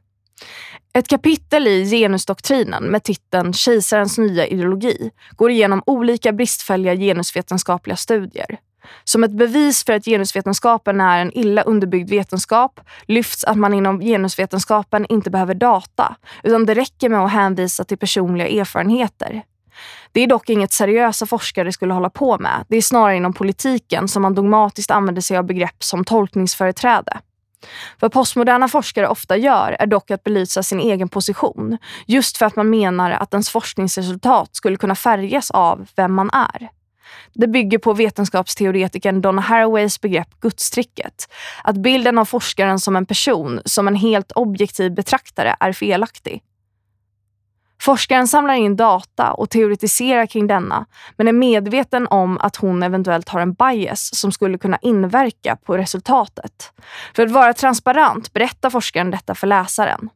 Ett 0.97 1.07
kapitel 1.07 1.67
i 1.67 1.85
genusdoktrinen 1.85 2.83
med 2.83 3.03
titeln 3.03 3.53
Kejsarens 3.53 4.17
nya 4.17 4.47
ideologi 4.47 5.11
går 5.31 5.51
igenom 5.51 5.83
olika 5.85 6.31
bristfälliga 6.31 6.95
genusvetenskapliga 6.95 7.95
studier. 7.95 8.57
Som 9.03 9.23
ett 9.23 9.31
bevis 9.31 9.83
för 9.83 9.93
att 9.93 10.05
genusvetenskapen 10.05 11.01
är 11.01 11.21
en 11.21 11.37
illa 11.37 11.61
underbyggd 11.61 12.09
vetenskap 12.09 12.79
lyfts 13.05 13.43
att 13.43 13.57
man 13.57 13.73
inom 13.73 13.99
genusvetenskapen 13.99 15.05
inte 15.09 15.29
behöver 15.29 15.53
data, 15.53 16.15
utan 16.43 16.65
det 16.65 16.73
räcker 16.73 17.09
med 17.09 17.19
att 17.19 17.31
hänvisa 17.31 17.83
till 17.83 17.97
personliga 17.97 18.47
erfarenheter. 18.47 19.43
Det 20.11 20.21
är 20.21 20.27
dock 20.27 20.49
inget 20.49 20.71
seriösa 20.71 21.25
forskare 21.25 21.71
skulle 21.71 21.93
hålla 21.93 22.09
på 22.09 22.37
med. 22.37 22.65
Det 22.67 22.77
är 22.77 22.81
snarare 22.81 23.15
inom 23.15 23.33
politiken 23.33 24.07
som 24.07 24.21
man 24.21 24.35
dogmatiskt 24.35 24.91
använder 24.91 25.21
sig 25.21 25.37
av 25.37 25.43
begrepp 25.43 25.83
som 25.83 26.03
tolkningsföreträde. 26.05 27.17
Vad 27.99 28.11
postmoderna 28.11 28.67
forskare 28.67 29.07
ofta 29.07 29.37
gör 29.37 29.75
är 29.79 29.87
dock 29.87 30.11
att 30.11 30.23
belysa 30.23 30.63
sin 30.63 30.79
egen 30.79 31.09
position, 31.09 31.77
just 32.05 32.37
för 32.37 32.45
att 32.45 32.55
man 32.55 32.69
menar 32.69 33.11
att 33.11 33.33
ens 33.33 33.49
forskningsresultat 33.49 34.55
skulle 34.55 34.77
kunna 34.77 34.95
färgas 34.95 35.51
av 35.51 35.87
vem 35.95 36.13
man 36.13 36.29
är. 36.29 36.69
Det 37.33 37.47
bygger 37.47 37.77
på 37.77 37.93
vetenskapsteoretikern 37.93 39.21
Donna 39.21 39.41
Haraways 39.41 40.01
begrepp 40.01 40.39
gudstricket. 40.39 41.29
Att 41.63 41.77
bilden 41.77 42.17
av 42.17 42.25
forskaren 42.25 42.79
som 42.79 42.95
en 42.95 43.05
person, 43.05 43.61
som 43.65 43.87
en 43.87 43.95
helt 43.95 44.31
objektiv 44.31 44.93
betraktare, 44.93 45.55
är 45.59 45.71
felaktig. 45.71 46.41
Forskaren 47.81 48.27
samlar 48.27 48.53
in 48.53 48.75
data 48.75 49.31
och 49.31 49.49
teoretiserar 49.49 50.25
kring 50.25 50.47
denna, 50.47 50.85
men 51.17 51.27
är 51.27 51.31
medveten 51.31 52.07
om 52.07 52.37
att 52.37 52.55
hon 52.55 52.83
eventuellt 52.83 53.29
har 53.29 53.41
en 53.41 53.53
bias 53.53 54.15
som 54.15 54.31
skulle 54.31 54.57
kunna 54.57 54.77
inverka 54.81 55.55
på 55.55 55.77
resultatet. 55.77 56.71
För 57.15 57.25
att 57.25 57.31
vara 57.31 57.53
transparent 57.53 58.33
berättar 58.33 58.69
forskaren 58.69 59.11
detta 59.11 59.35
för 59.35 59.47
läsaren. 59.47 60.09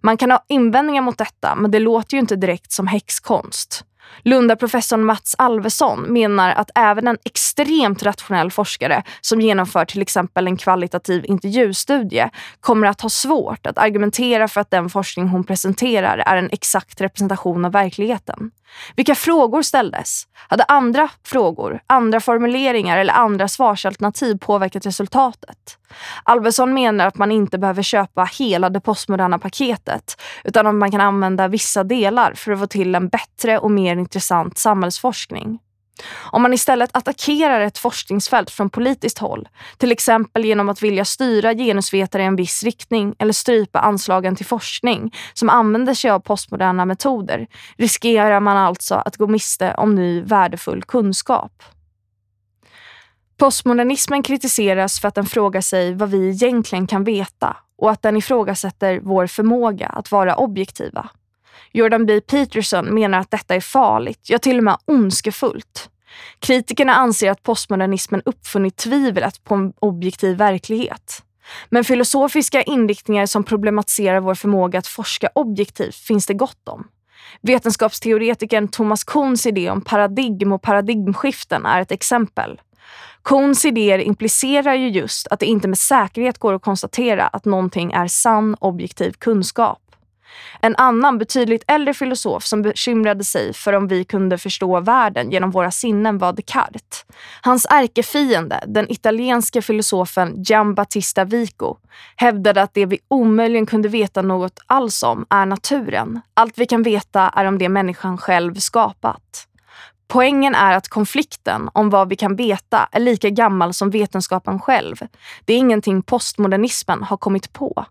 Man 0.00 0.16
kan 0.16 0.30
ha 0.30 0.44
invändningar 0.48 1.02
mot 1.02 1.18
detta, 1.18 1.54
men 1.54 1.70
det 1.70 1.78
låter 1.78 2.14
ju 2.14 2.20
inte 2.20 2.36
direkt 2.36 2.72
som 2.72 2.86
häxkonst. 2.86 3.84
Lundaprofessorn 4.22 5.04
Mats 5.04 5.34
Alvesson 5.38 6.00
menar 6.00 6.50
att 6.50 6.70
även 6.74 7.08
en 7.08 7.18
extremt 7.24 8.02
rationell 8.02 8.50
forskare 8.50 9.02
som 9.20 9.40
genomför 9.40 9.84
till 9.84 10.02
exempel 10.02 10.46
en 10.46 10.56
kvalitativ 10.56 11.24
intervjustudie 11.24 12.30
kommer 12.60 12.86
att 12.86 13.00
ha 13.00 13.08
svårt 13.08 13.66
att 13.66 13.78
argumentera 13.78 14.48
för 14.48 14.60
att 14.60 14.70
den 14.70 14.90
forskning 14.90 15.28
hon 15.28 15.44
presenterar 15.44 16.18
är 16.26 16.36
en 16.36 16.50
exakt 16.52 17.00
representation 17.00 17.64
av 17.64 17.72
verkligheten. 17.72 18.50
Vilka 18.96 19.14
frågor 19.14 19.62
ställdes? 19.62 20.22
Hade 20.48 20.64
andra 20.64 21.08
frågor, 21.26 21.80
andra 21.86 22.20
formuleringar 22.20 22.98
eller 22.98 23.14
andra 23.14 23.48
svarsalternativ 23.48 24.38
påverkat 24.38 24.86
resultatet? 24.86 25.78
Alvesson 26.22 26.74
menar 26.74 27.06
att 27.06 27.18
man 27.18 27.32
inte 27.32 27.58
behöver 27.58 27.82
köpa 27.82 28.24
hela 28.24 28.70
det 28.70 28.80
postmoderna 28.80 29.38
paketet 29.38 30.22
utan 30.44 30.66
att 30.66 30.74
man 30.74 30.90
kan 30.90 31.00
använda 31.00 31.48
vissa 31.48 31.84
delar 31.84 32.34
för 32.34 32.52
att 32.52 32.60
få 32.60 32.66
till 32.66 32.94
en 32.94 33.08
bättre 33.08 33.58
och 33.58 33.70
mer 33.70 33.96
intressant 33.96 34.58
samhällsforskning. 34.58 35.58
Om 36.32 36.42
man 36.42 36.52
istället 36.52 36.90
attackerar 36.92 37.60
ett 37.60 37.78
forskningsfält 37.78 38.50
från 38.50 38.70
politiskt 38.70 39.18
håll, 39.18 39.48
till 39.78 39.92
exempel 39.92 40.44
genom 40.44 40.68
att 40.68 40.82
vilja 40.82 41.04
styra 41.04 41.54
genusvetare 41.54 42.22
i 42.22 42.26
en 42.26 42.36
viss 42.36 42.62
riktning 42.62 43.14
eller 43.18 43.32
strypa 43.32 43.78
anslagen 43.78 44.36
till 44.36 44.46
forskning 44.46 45.14
som 45.34 45.50
använder 45.50 45.94
sig 45.94 46.10
av 46.10 46.20
postmoderna 46.20 46.84
metoder, 46.84 47.46
riskerar 47.76 48.40
man 48.40 48.56
alltså 48.56 48.94
att 48.94 49.16
gå 49.16 49.26
miste 49.26 49.74
om 49.74 49.94
ny 49.94 50.22
värdefull 50.22 50.82
kunskap. 50.82 51.62
Postmodernismen 53.36 54.22
kritiseras 54.22 55.00
för 55.00 55.08
att 55.08 55.14
den 55.14 55.26
frågar 55.26 55.60
sig 55.60 55.94
vad 55.94 56.10
vi 56.10 56.28
egentligen 56.28 56.86
kan 56.86 57.04
veta 57.04 57.56
och 57.78 57.90
att 57.90 58.02
den 58.02 58.16
ifrågasätter 58.16 59.00
vår 59.02 59.26
förmåga 59.26 59.86
att 59.86 60.12
vara 60.12 60.36
objektiva. 60.36 61.10
Jordan 61.72 62.06
B. 62.06 62.20
Peterson 62.20 62.94
menar 62.94 63.18
att 63.18 63.30
detta 63.30 63.54
är 63.54 63.60
farligt, 63.60 64.20
ja 64.22 64.38
till 64.38 64.58
och 64.58 64.64
med 64.64 64.76
ondskefullt. 64.84 65.90
Kritikerna 66.38 66.94
anser 66.94 67.30
att 67.30 67.42
postmodernismen 67.42 68.22
uppfunnit 68.24 68.76
tvivlet 68.76 69.44
på 69.44 69.54
en 69.54 69.72
objektiv 69.78 70.36
verklighet. 70.36 71.22
Men 71.68 71.84
filosofiska 71.84 72.62
inriktningar 72.62 73.26
som 73.26 73.44
problematiserar 73.44 74.20
vår 74.20 74.34
förmåga 74.34 74.78
att 74.78 74.86
forska 74.86 75.30
objektivt 75.34 75.94
finns 75.94 76.26
det 76.26 76.34
gott 76.34 76.68
om. 76.68 76.86
Vetenskapsteoretikern 77.42 78.68
Thomas 78.68 79.04
Kuhns 79.04 79.46
idé 79.46 79.70
om 79.70 79.80
paradigm 79.80 80.52
och 80.52 80.62
paradigmskiften 80.62 81.66
är 81.66 81.80
ett 81.80 81.92
exempel. 81.92 82.60
Kuhns 83.24 83.64
idéer 83.64 83.98
implicerar 83.98 84.74
ju 84.74 84.88
just 84.88 85.26
att 85.26 85.40
det 85.40 85.46
inte 85.46 85.68
med 85.68 85.78
säkerhet 85.78 86.38
går 86.38 86.54
att 86.54 86.62
konstatera 86.62 87.26
att 87.26 87.44
någonting 87.44 87.92
är 87.92 88.06
sann 88.06 88.56
objektiv 88.60 89.12
kunskap. 89.12 89.89
En 90.60 90.76
annan 90.76 91.18
betydligt 91.18 91.64
äldre 91.66 91.94
filosof 91.94 92.44
som 92.44 92.62
bekymrade 92.62 93.24
sig 93.24 93.52
för 93.52 93.72
om 93.72 93.88
vi 93.88 94.04
kunde 94.04 94.38
förstå 94.38 94.80
världen 94.80 95.30
genom 95.30 95.50
våra 95.50 95.70
sinnen 95.70 96.18
var 96.18 96.32
Descartes. 96.32 97.04
Hans 97.42 97.66
ärkefiende, 97.70 98.64
den 98.66 98.92
italienske 98.92 99.62
filosofen 99.62 100.42
Giambattista 100.42 101.24
Vico, 101.24 101.76
hävdade 102.16 102.62
att 102.62 102.74
det 102.74 102.86
vi 102.86 102.98
omöjligen 103.08 103.66
kunde 103.66 103.88
veta 103.88 104.22
något 104.22 104.58
alls 104.66 105.02
om 105.02 105.26
är 105.30 105.46
naturen. 105.46 106.20
Allt 106.34 106.58
vi 106.58 106.66
kan 106.66 106.82
veta 106.82 107.28
är 107.36 107.44
om 107.44 107.58
det 107.58 107.68
människan 107.68 108.18
själv 108.18 108.54
skapat. 108.54 109.46
Poängen 110.08 110.54
är 110.54 110.76
att 110.76 110.88
konflikten 110.88 111.70
om 111.72 111.90
vad 111.90 112.08
vi 112.08 112.16
kan 112.16 112.36
veta 112.36 112.88
är 112.92 113.00
lika 113.00 113.30
gammal 113.30 113.74
som 113.74 113.90
vetenskapen 113.90 114.60
själv. 114.60 114.96
Det 115.44 115.52
är 115.52 115.58
ingenting 115.58 116.02
postmodernismen 116.02 117.02
har 117.02 117.16
kommit 117.16 117.52
på. 117.52 117.84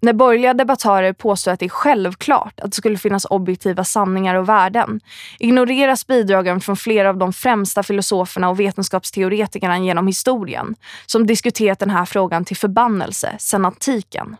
När 0.00 0.12
borgerliga 0.12 0.54
debattörer 0.54 1.12
påstår 1.12 1.52
att 1.52 1.60
det 1.60 1.66
är 1.66 1.70
självklart 1.70 2.60
att 2.60 2.70
det 2.70 2.76
skulle 2.76 2.98
finnas 2.98 3.24
objektiva 3.24 3.84
sanningar 3.84 4.34
och 4.34 4.48
värden 4.48 5.00
ignoreras 5.38 6.06
bidragen 6.06 6.60
från 6.60 6.76
flera 6.76 7.08
av 7.08 7.16
de 7.16 7.32
främsta 7.32 7.82
filosoferna 7.82 8.48
och 8.48 8.60
vetenskapsteoretikerna 8.60 9.78
genom 9.78 10.06
historien 10.06 10.74
som 11.06 11.26
diskuterat 11.26 11.78
den 11.78 11.90
här 11.90 12.04
frågan 12.04 12.44
till 12.44 12.56
förbannelse 12.56 13.36
sedan 13.38 13.64
antiken. 13.64 14.36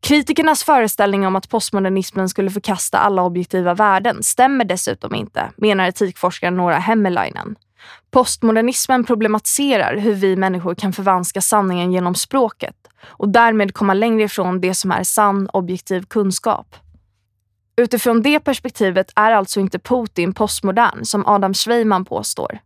Kritikernas 0.00 0.64
föreställning 0.64 1.26
om 1.26 1.36
att 1.36 1.48
postmodernismen 1.48 2.28
skulle 2.28 2.50
förkasta 2.50 2.98
alla 2.98 3.22
objektiva 3.22 3.74
värden 3.74 4.22
stämmer 4.22 4.64
dessutom 4.64 5.14
inte, 5.14 5.50
menar 5.56 5.88
etikforskaren 5.88 6.56
Nora 6.56 6.78
Hemmelainen. 6.78 7.56
Postmodernismen 8.10 9.04
problematiserar 9.04 9.96
hur 9.96 10.14
vi 10.14 10.36
människor 10.36 10.74
kan 10.74 10.92
förvanska 10.92 11.40
sanningen 11.40 11.92
genom 11.92 12.14
språket 12.14 12.76
och 13.06 13.28
därmed 13.28 13.74
komma 13.74 13.94
längre 13.94 14.22
ifrån 14.22 14.60
det 14.60 14.74
som 14.74 14.90
är 14.90 15.04
sann 15.04 15.48
objektiv 15.52 16.02
kunskap. 16.02 16.76
Utifrån 17.76 18.22
det 18.22 18.40
perspektivet 18.40 19.12
är 19.16 19.32
alltså 19.32 19.60
inte 19.60 19.78
Putin 19.78 20.34
postmodern 20.34 21.04
som 21.04 21.26
Adam 21.26 21.54
Schweiman 21.54 22.04
påstår. 22.04 22.58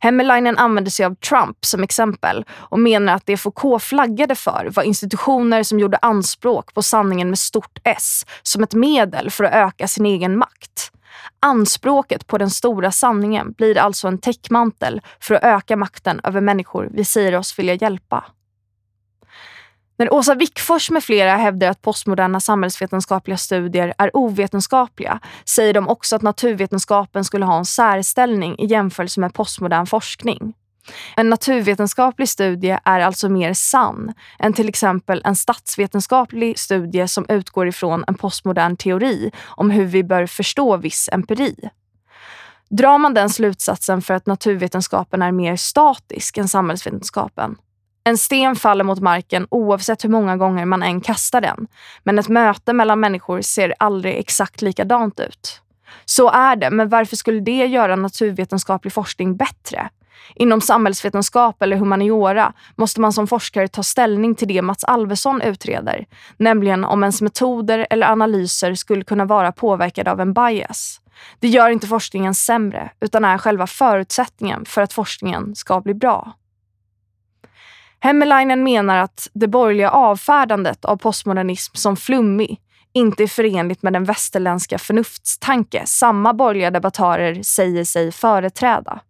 Hemmelainen 0.00 0.58
använder 0.58 0.90
sig 0.90 1.06
av 1.06 1.14
Trump 1.14 1.64
som 1.64 1.82
exempel 1.82 2.44
och 2.50 2.80
menar 2.80 3.14
att 3.14 3.26
det 3.26 3.36
Foucault 3.36 3.82
flaggade 3.82 4.34
för 4.34 4.70
var 4.74 4.82
institutioner 4.82 5.62
som 5.62 5.80
gjorde 5.80 5.98
anspråk 6.02 6.74
på 6.74 6.82
sanningen 6.82 7.28
med 7.28 7.38
stort 7.38 7.78
S 7.84 8.26
som 8.42 8.62
ett 8.62 8.74
medel 8.74 9.30
för 9.30 9.44
att 9.44 9.54
öka 9.54 9.88
sin 9.88 10.06
egen 10.06 10.38
makt. 10.38 10.92
Anspråket 11.40 12.26
på 12.26 12.38
den 12.38 12.50
stora 12.50 12.90
sanningen 12.92 13.52
blir 13.52 13.78
alltså 13.78 14.08
en 14.08 14.18
täckmantel 14.18 15.00
för 15.20 15.34
att 15.34 15.44
öka 15.44 15.76
makten 15.76 16.20
över 16.24 16.40
människor 16.40 16.88
vi 16.92 17.04
säger 17.04 17.36
oss 17.36 17.58
vilja 17.58 17.74
hjälpa. 17.74 18.24
När 19.98 20.12
Åsa 20.14 20.34
Wickfors 20.34 20.90
med 20.90 21.04
flera 21.04 21.36
hävdar 21.36 21.68
att 21.68 21.82
postmoderna 21.82 22.40
samhällsvetenskapliga 22.40 23.36
studier 23.36 23.94
är 23.98 24.16
ovetenskapliga 24.16 25.20
säger 25.44 25.74
de 25.74 25.88
också 25.88 26.16
att 26.16 26.22
naturvetenskapen 26.22 27.24
skulle 27.24 27.44
ha 27.44 27.58
en 27.58 27.64
särställning 27.64 28.58
i 28.58 28.66
jämförelse 28.66 29.20
med 29.20 29.34
postmodern 29.34 29.86
forskning. 29.86 30.54
En 31.16 31.30
naturvetenskaplig 31.30 32.28
studie 32.28 32.78
är 32.84 33.00
alltså 33.00 33.28
mer 33.28 33.52
sann 33.52 34.12
än 34.38 34.52
till 34.52 34.68
exempel 34.68 35.22
en 35.24 35.36
statsvetenskaplig 35.36 36.58
studie 36.58 37.08
som 37.08 37.26
utgår 37.28 37.68
ifrån 37.68 38.04
en 38.06 38.14
postmodern 38.14 38.76
teori 38.76 39.30
om 39.46 39.70
hur 39.70 39.84
vi 39.84 40.04
bör 40.04 40.26
förstå 40.26 40.76
viss 40.76 41.08
empiri. 41.12 41.70
Drar 42.70 42.98
man 42.98 43.14
den 43.14 43.30
slutsatsen 43.30 44.02
för 44.02 44.14
att 44.14 44.26
naturvetenskapen 44.26 45.22
är 45.22 45.32
mer 45.32 45.56
statisk 45.56 46.38
än 46.38 46.48
samhällsvetenskapen? 46.48 47.56
En 48.04 48.18
sten 48.18 48.56
faller 48.56 48.84
mot 48.84 49.00
marken 49.00 49.46
oavsett 49.50 50.04
hur 50.04 50.08
många 50.08 50.36
gånger 50.36 50.64
man 50.64 50.82
än 50.82 51.00
kastar 51.00 51.40
den. 51.40 51.66
Men 52.04 52.18
ett 52.18 52.28
möte 52.28 52.72
mellan 52.72 53.00
människor 53.00 53.40
ser 53.40 53.74
aldrig 53.78 54.16
exakt 54.16 54.62
likadant 54.62 55.20
ut. 55.20 55.62
Så 56.04 56.30
är 56.30 56.56
det, 56.56 56.70
men 56.70 56.88
varför 56.88 57.16
skulle 57.16 57.40
det 57.40 57.66
göra 57.66 57.96
naturvetenskaplig 57.96 58.92
forskning 58.92 59.36
bättre? 59.36 59.90
Inom 60.34 60.60
samhällsvetenskap 60.60 61.62
eller 61.62 61.76
humaniora 61.76 62.52
måste 62.76 63.00
man 63.00 63.12
som 63.12 63.26
forskare 63.26 63.68
ta 63.68 63.82
ställning 63.82 64.34
till 64.34 64.48
det 64.48 64.62
Mats 64.62 64.84
Alvesson 64.84 65.42
utreder, 65.42 66.06
nämligen 66.36 66.84
om 66.84 67.02
ens 67.02 67.22
metoder 67.22 67.86
eller 67.90 68.06
analyser 68.06 68.74
skulle 68.74 69.04
kunna 69.04 69.24
vara 69.24 69.52
påverkade 69.52 70.10
av 70.10 70.20
en 70.20 70.32
bias. 70.32 71.00
Det 71.40 71.48
gör 71.48 71.70
inte 71.70 71.86
forskningen 71.86 72.34
sämre, 72.34 72.90
utan 73.00 73.24
är 73.24 73.38
själva 73.38 73.66
förutsättningen 73.66 74.64
för 74.64 74.82
att 74.82 74.92
forskningen 74.92 75.54
ska 75.54 75.80
bli 75.80 75.94
bra. 75.94 76.32
Hemmelainen 78.00 78.64
menar 78.64 78.96
att 78.96 79.28
det 79.32 79.48
borgerliga 79.48 79.90
avfärdandet 79.90 80.84
av 80.84 80.96
postmodernism 80.96 81.74
som 81.74 81.96
flummig 81.96 82.60
inte 82.92 83.22
är 83.22 83.26
förenligt 83.26 83.82
med 83.82 83.92
den 83.92 84.04
västerländska 84.04 84.78
förnuftstanke 84.78 85.82
samma 85.86 86.34
borgerliga 86.34 86.70
debattörer 86.70 87.42
säger 87.42 87.84
sig 87.84 88.12
företräda. 88.12 89.00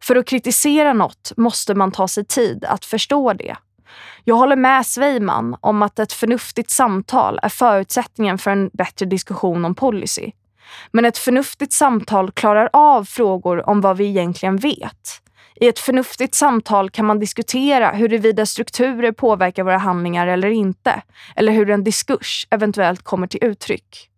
För 0.00 0.16
att 0.16 0.26
kritisera 0.26 0.92
något 0.92 1.32
måste 1.36 1.74
man 1.74 1.92
ta 1.92 2.08
sig 2.08 2.24
tid 2.24 2.64
att 2.64 2.84
förstå 2.84 3.32
det. 3.32 3.56
Jag 4.24 4.34
håller 4.34 4.56
med 4.56 4.86
Sveiman 4.86 5.56
om 5.60 5.82
att 5.82 5.98
ett 5.98 6.12
förnuftigt 6.12 6.70
samtal 6.70 7.38
är 7.42 7.48
förutsättningen 7.48 8.38
för 8.38 8.50
en 8.50 8.70
bättre 8.72 9.06
diskussion 9.06 9.64
om 9.64 9.74
policy. 9.74 10.32
Men 10.92 11.04
ett 11.04 11.18
förnuftigt 11.18 11.72
samtal 11.72 12.30
klarar 12.30 12.70
av 12.72 13.04
frågor 13.04 13.68
om 13.68 13.80
vad 13.80 13.96
vi 13.96 14.06
egentligen 14.06 14.56
vet. 14.56 15.22
I 15.54 15.68
ett 15.68 15.78
förnuftigt 15.78 16.34
samtal 16.34 16.90
kan 16.90 17.06
man 17.06 17.18
diskutera 17.18 17.90
huruvida 17.90 18.46
strukturer 18.46 19.12
påverkar 19.12 19.62
våra 19.62 19.78
handlingar 19.78 20.26
eller 20.26 20.50
inte, 20.50 21.02
eller 21.36 21.52
hur 21.52 21.70
en 21.70 21.84
diskurs 21.84 22.46
eventuellt 22.50 23.02
kommer 23.02 23.26
till 23.26 23.44
uttryck. 23.44 24.10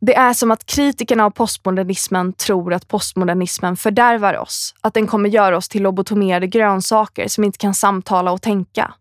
Det 0.00 0.16
är 0.16 0.32
som 0.32 0.50
att 0.50 0.66
kritikerna 0.66 1.24
av 1.24 1.30
postmodernismen 1.30 2.32
tror 2.32 2.74
att 2.74 2.88
postmodernismen 2.88 3.76
fördärvar 3.76 4.38
oss, 4.38 4.74
att 4.80 4.94
den 4.94 5.06
kommer 5.06 5.28
göra 5.28 5.56
oss 5.56 5.68
till 5.68 5.82
lobotomerade 5.82 6.46
grönsaker 6.46 7.28
som 7.28 7.44
inte 7.44 7.58
kan 7.58 7.74
samtala 7.74 8.32
och 8.32 8.42
tänka. 8.42 8.94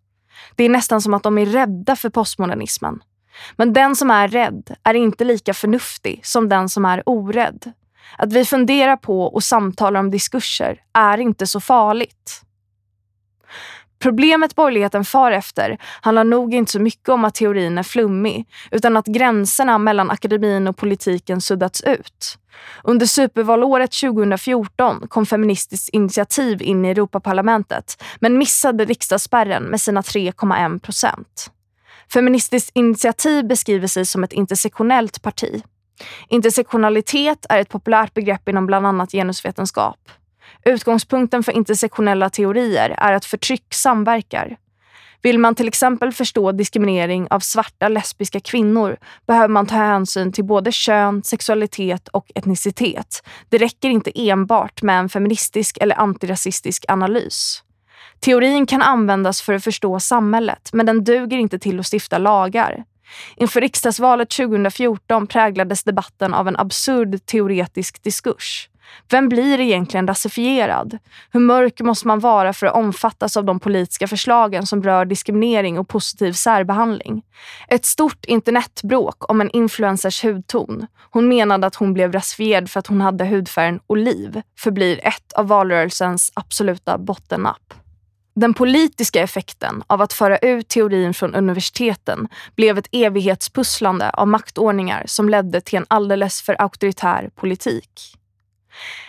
Det 0.55 0.63
är 0.63 0.69
nästan 0.69 1.01
som 1.01 1.13
att 1.13 1.24
de 1.24 1.38
är 1.38 1.45
rädda 1.45 1.95
för 1.95 2.10
postmodernismen. 2.10 3.00
Men 3.55 3.74
den 3.74 3.95
som 3.95 4.12
är 4.12 4.27
rädd 4.27 4.75
är 4.84 4.93
inte 4.93 5.24
lika 5.24 5.53
förnuftig 5.53 6.19
som 6.24 6.50
den 6.50 6.69
som 6.69 6.86
är 6.86 7.03
orädd. 7.05 7.72
Att 8.17 8.34
vi 8.34 8.45
funderar 8.45 8.98
på 8.98 9.22
och 9.22 9.43
samtalar 9.43 10.00
om 10.00 10.12
diskurser 10.12 10.79
är 10.93 11.17
inte 11.17 11.48
så 11.48 11.60
farligt. 11.60 12.45
Problemet 14.00 14.56
borgerligheten 14.56 15.06
far 15.06 15.32
efter 15.32 15.78
handlar 16.02 16.24
nog 16.24 16.54
inte 16.54 16.72
så 16.72 16.80
mycket 16.80 17.10
om 17.10 17.25
att 17.25 17.36
teorin 17.36 17.78
är 17.78 17.84
flummig, 17.84 18.48
utan 18.72 18.98
att 18.98 19.06
gränserna 19.06 19.78
mellan 19.78 20.12
akademin 20.12 20.68
och 20.68 20.78
politiken 20.78 21.42
suddats 21.42 21.82
ut. 21.82 22.38
Under 22.84 23.06
supervalåret 23.06 23.92
2014 23.92 25.08
kom 25.08 25.25
Feministiskt 25.25 25.90
initiativ 25.90 26.62
in 26.62 26.86
i 26.86 26.90
Europaparlamentet, 26.90 28.04
men 28.20 28.38
missade 28.38 28.86
riksdagsspärren 28.86 29.64
med 29.64 29.82
sina 29.82 30.02
3,1 30.02 30.80
procent. 30.80 31.52
Feministiskt 32.14 32.72
initiativ 32.74 33.48
beskriver 33.48 33.88
sig 33.88 34.06
som 34.06 34.24
ett 34.24 34.34
intersektionellt 34.34 35.22
parti. 35.22 35.64
Intersektionalitet 36.30 37.46
är 37.50 37.60
ett 37.60 37.70
populärt 37.70 38.14
begrepp 38.14 38.50
inom 38.50 38.66
bland 38.66 38.88
annat 38.88 39.12
genusvetenskap. 39.12 40.00
Utgångspunkten 40.66 41.44
för 41.44 41.52
intersektionella 41.52 42.30
teorier 42.30 42.96
är 42.98 43.14
att 43.14 43.25
förtryck 43.25 43.74
samverkar. 43.74 44.58
Vill 45.22 45.40
man 45.40 45.56
till 45.56 45.68
exempel 45.68 46.12
förstå 46.12 46.52
diskriminering 46.52 47.28
av 47.30 47.40
svarta 47.40 47.88
lesbiska 47.88 48.40
kvinnor 48.40 48.98
behöver 49.28 49.48
man 49.48 49.66
ta 49.66 49.75
hänsyn 49.75 50.32
till 50.32 50.44
både 50.44 50.72
kön, 50.72 51.24
sexualitet 51.24 52.08
och 52.08 52.32
etnicitet. 52.36 53.24
Det 53.50 53.58
räcker 53.58 53.90
inte 53.90 54.30
enbart 54.30 54.82
med 54.82 55.00
en 55.00 55.10
feministisk 55.10 55.78
eller 55.82 56.00
antirasistisk 56.00 56.86
analys. 56.88 57.64
Teorin 58.20 58.66
kan 58.66 58.82
användas 58.82 59.42
för 59.42 59.54
att 59.54 59.64
förstå 59.64 60.00
samhället, 60.00 60.70
men 60.74 60.86
den 60.86 61.04
duger 61.04 61.38
inte 61.38 61.60
till 61.60 61.80
att 61.80 61.94
stifta 61.94 62.18
lagar. 62.18 62.84
Inför 63.36 63.62
riksdagsvalet 63.62 64.30
2014 64.30 65.28
präglades 65.28 65.84
debatten 65.84 66.34
av 66.34 66.48
en 66.48 66.56
absurd 66.56 67.25
teoretisk 67.25 68.04
diskurs. 68.04 68.70
Vem 69.10 69.30
blir 69.30 69.60
egentligen 69.60 70.08
rasifierad? 70.08 70.98
Hur 71.32 71.39
mörk 71.39 71.82
måste 71.82 72.08
man 72.08 72.20
vara 72.20 72.54
för 72.54 72.68
att 72.68 72.75
omfattas 72.75 73.38
av 73.38 73.46
de 73.46 73.60
politiska 73.60 74.08
förslagen 74.08 74.65
som 74.65 74.84
rör 74.84 75.06
diskriminering 75.06 75.80
och 75.80 75.88
positiv 75.88 76.34
särbehandling? 76.34 77.22
Ett 77.68 77.86
stort 77.86 78.25
internetbråk 78.25 79.30
om 79.30 79.42
en 79.42 79.50
influencers 79.50 80.24
hudton. 80.24 80.88
Hon 81.12 81.27
menade 81.27 81.68
att 81.68 81.75
hon 81.75 81.94
blev 81.94 82.12
rasifierad 82.12 82.70
för 82.70 82.80
att 82.80 82.88
hon 82.88 83.01
hade 83.01 83.25
hudfärgen 83.25 83.80
oliv 83.88 84.42
förblir 84.60 85.00
ett 85.04 85.34
av 85.34 85.48
valrörelsens 85.48 86.32
absoluta 86.36 86.98
bottennapp. 86.98 87.74
Den 88.36 88.53
politiska 88.53 89.22
effekten 89.22 89.83
av 89.88 90.01
att 90.01 90.14
föra 90.14 90.38
ut 90.38 90.68
teorin 90.68 91.14
från 91.14 91.36
universiteten 91.36 92.27
blev 92.55 92.77
ett 92.77 92.88
evighetspusslande 92.92 94.09
av 94.09 94.27
maktordningar 94.27 95.03
som 95.07 95.29
ledde 95.29 95.62
till 95.62 95.77
en 95.77 95.86
alldeles 95.88 96.42
för 96.42 96.62
auktoritär 96.62 97.29
politik. 97.36 98.18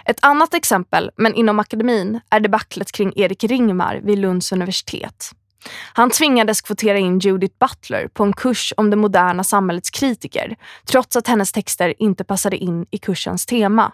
Ett 0.05 0.19
annat 0.23 0.55
exempel, 0.55 1.11
men 1.17 1.35
inom 1.35 1.59
akademin, 1.59 2.21
är 2.31 2.41
debaclet 2.41 2.93
kring 2.93 3.13
Erik 3.17 3.45
Ringmar 3.45 4.01
vid 4.05 4.19
Lunds 4.19 4.53
universitet. 4.53 5.31
Han 5.93 6.11
tvingades 6.11 6.61
kvotera 6.61 6.99
in 6.99 7.19
Judith 7.19 7.55
Butler 7.61 8.09
på 8.09 8.25
en 8.25 8.33
kurs 8.33 8.73
om 8.77 8.91
det 8.91 8.97
moderna 8.97 9.45
samhällets 9.45 9.91
kritiker 9.91 10.57
trots 10.85 11.17
att 11.17 11.29
hennes 11.29 11.53
texter 11.53 11.95
inte 11.99 12.25
passade 12.25 12.57
in 12.57 12.87
i 12.91 12.99
kursens 12.99 13.47
tema. 13.47 13.93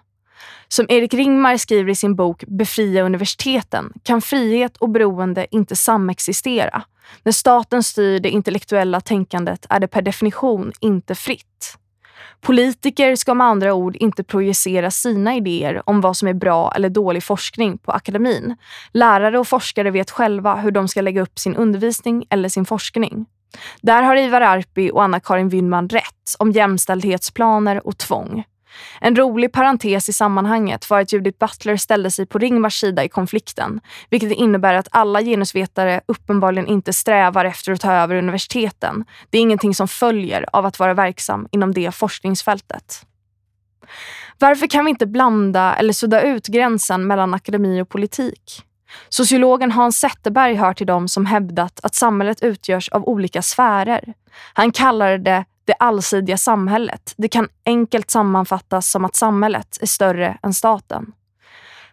Som 0.69 0.87
Erik 0.89 1.15
Ringmar 1.15 1.57
skriver 1.57 1.91
i 1.91 1.95
sin 1.95 2.17
bok 2.17 2.45
Befria 2.47 3.03
universiteten 3.03 3.93
kan 4.03 4.23
frihet 4.23 4.77
och 4.77 4.91
beroende 4.91 5.47
inte 5.51 5.77
samexistera. 5.77 6.83
När 7.23 7.33
staten 7.33 7.83
styr 7.83 8.21
det 8.21 8.31
intellektuella 8.31 9.01
tänkandet 9.01 9.67
är 9.71 9.81
det 9.81 9.89
per 9.89 10.03
definition 10.03 10.73
inte 10.81 11.15
fritt. 11.15 11.79
Politiker 12.41 13.17
ska 13.17 13.35
med 13.35 13.47
andra 13.47 13.75
ord 13.75 13.97
inte 13.97 14.25
projicera 14.25 14.91
sina 14.91 15.37
idéer 15.37 15.83
om 15.87 16.01
vad 16.01 16.17
som 16.17 16.29
är 16.29 16.35
bra 16.35 16.73
eller 16.77 16.89
dålig 16.89 17.25
forskning 17.25 17.79
på 17.79 17.93
akademin. 17.93 18.57
Lärare 18.93 19.39
och 19.39 19.49
forskare 19.49 19.91
vet 19.91 20.11
själva 20.11 20.57
hur 20.57 20.71
de 20.71 20.89
ska 20.89 21.01
lägga 21.01 21.23
upp 21.23 21.39
sin 21.39 21.57
undervisning 21.57 22.27
eller 22.31 22.49
sin 22.49 22.65
forskning. 22.65 23.27
Där 23.81 24.03
har 24.03 24.17
Ivar 24.17 24.41
Arpi 24.41 24.91
och 24.91 25.03
Anna-Karin 25.03 25.49
Wynman 25.49 25.89
rätt 25.89 26.35
om 26.39 26.51
jämställdhetsplaner 26.51 27.87
och 27.87 27.99
tvång. 27.99 28.45
En 29.01 29.17
rolig 29.17 29.53
parentes 29.53 30.09
i 30.09 30.13
sammanhanget 30.13 30.91
var 30.91 31.01
att 31.01 31.13
Judith 31.13 31.39
Butler 31.39 31.77
ställde 31.77 32.11
sig 32.11 32.27
på 32.27 32.39
Ringmars 32.39 32.81
sida 32.81 33.05
i 33.05 33.09
konflikten, 33.09 33.81
vilket 34.11 34.33
innebär 34.33 34.75
att 34.75 34.89
alla 34.91 35.23
genusvetare 35.23 36.01
uppenbarligen 36.07 36.67
inte 36.67 36.93
strävar 36.93 37.45
efter 37.45 37.73
att 37.73 37.81
ta 37.81 37.93
över 37.93 38.15
universiteten. 38.15 39.05
Det 39.31 39.39
är 39.39 39.43
ingenting 39.43 39.75
som 39.75 39.89
följer 39.89 40.47
av 40.53 40.67
att 40.67 40.79
vara 40.79 40.95
verksam 40.95 41.49
inom 41.51 41.75
det 41.75 41.95
forskningsfältet. 41.95 43.07
Varför 44.39 44.67
kan 44.67 44.85
vi 44.85 44.91
inte 44.91 45.07
blanda 45.07 45.75
eller 45.75 45.93
sudda 45.93 46.23
ut 46.23 46.47
gränsen 46.47 47.07
mellan 47.07 47.35
akademi 47.35 47.81
och 47.81 47.89
politik? 47.89 48.63
Sociologen 49.09 49.73
Hans 49.73 50.01
Zetterberg 50.01 50.55
hör 50.55 50.75
till 50.75 50.87
dem 50.87 51.09
som 51.09 51.27
hävdat 51.27 51.81
att 51.83 51.95
samhället 51.95 52.43
utgörs 52.43 52.89
av 52.89 53.09
olika 53.09 53.43
sfärer. 53.43 54.15
Han 54.55 54.73
kallar 54.73 55.19
det 55.19 55.45
det 55.65 55.75
allsidiga 55.79 56.37
samhället. 56.37 57.15
Det 57.17 57.29
kan 57.29 57.49
enkelt 57.67 58.11
sammanfattas 58.11 58.91
som 58.91 59.05
att 59.05 59.17
samhället 59.17 59.79
är 59.81 59.87
större 59.87 60.39
än 60.43 60.55
staten. 60.55 61.13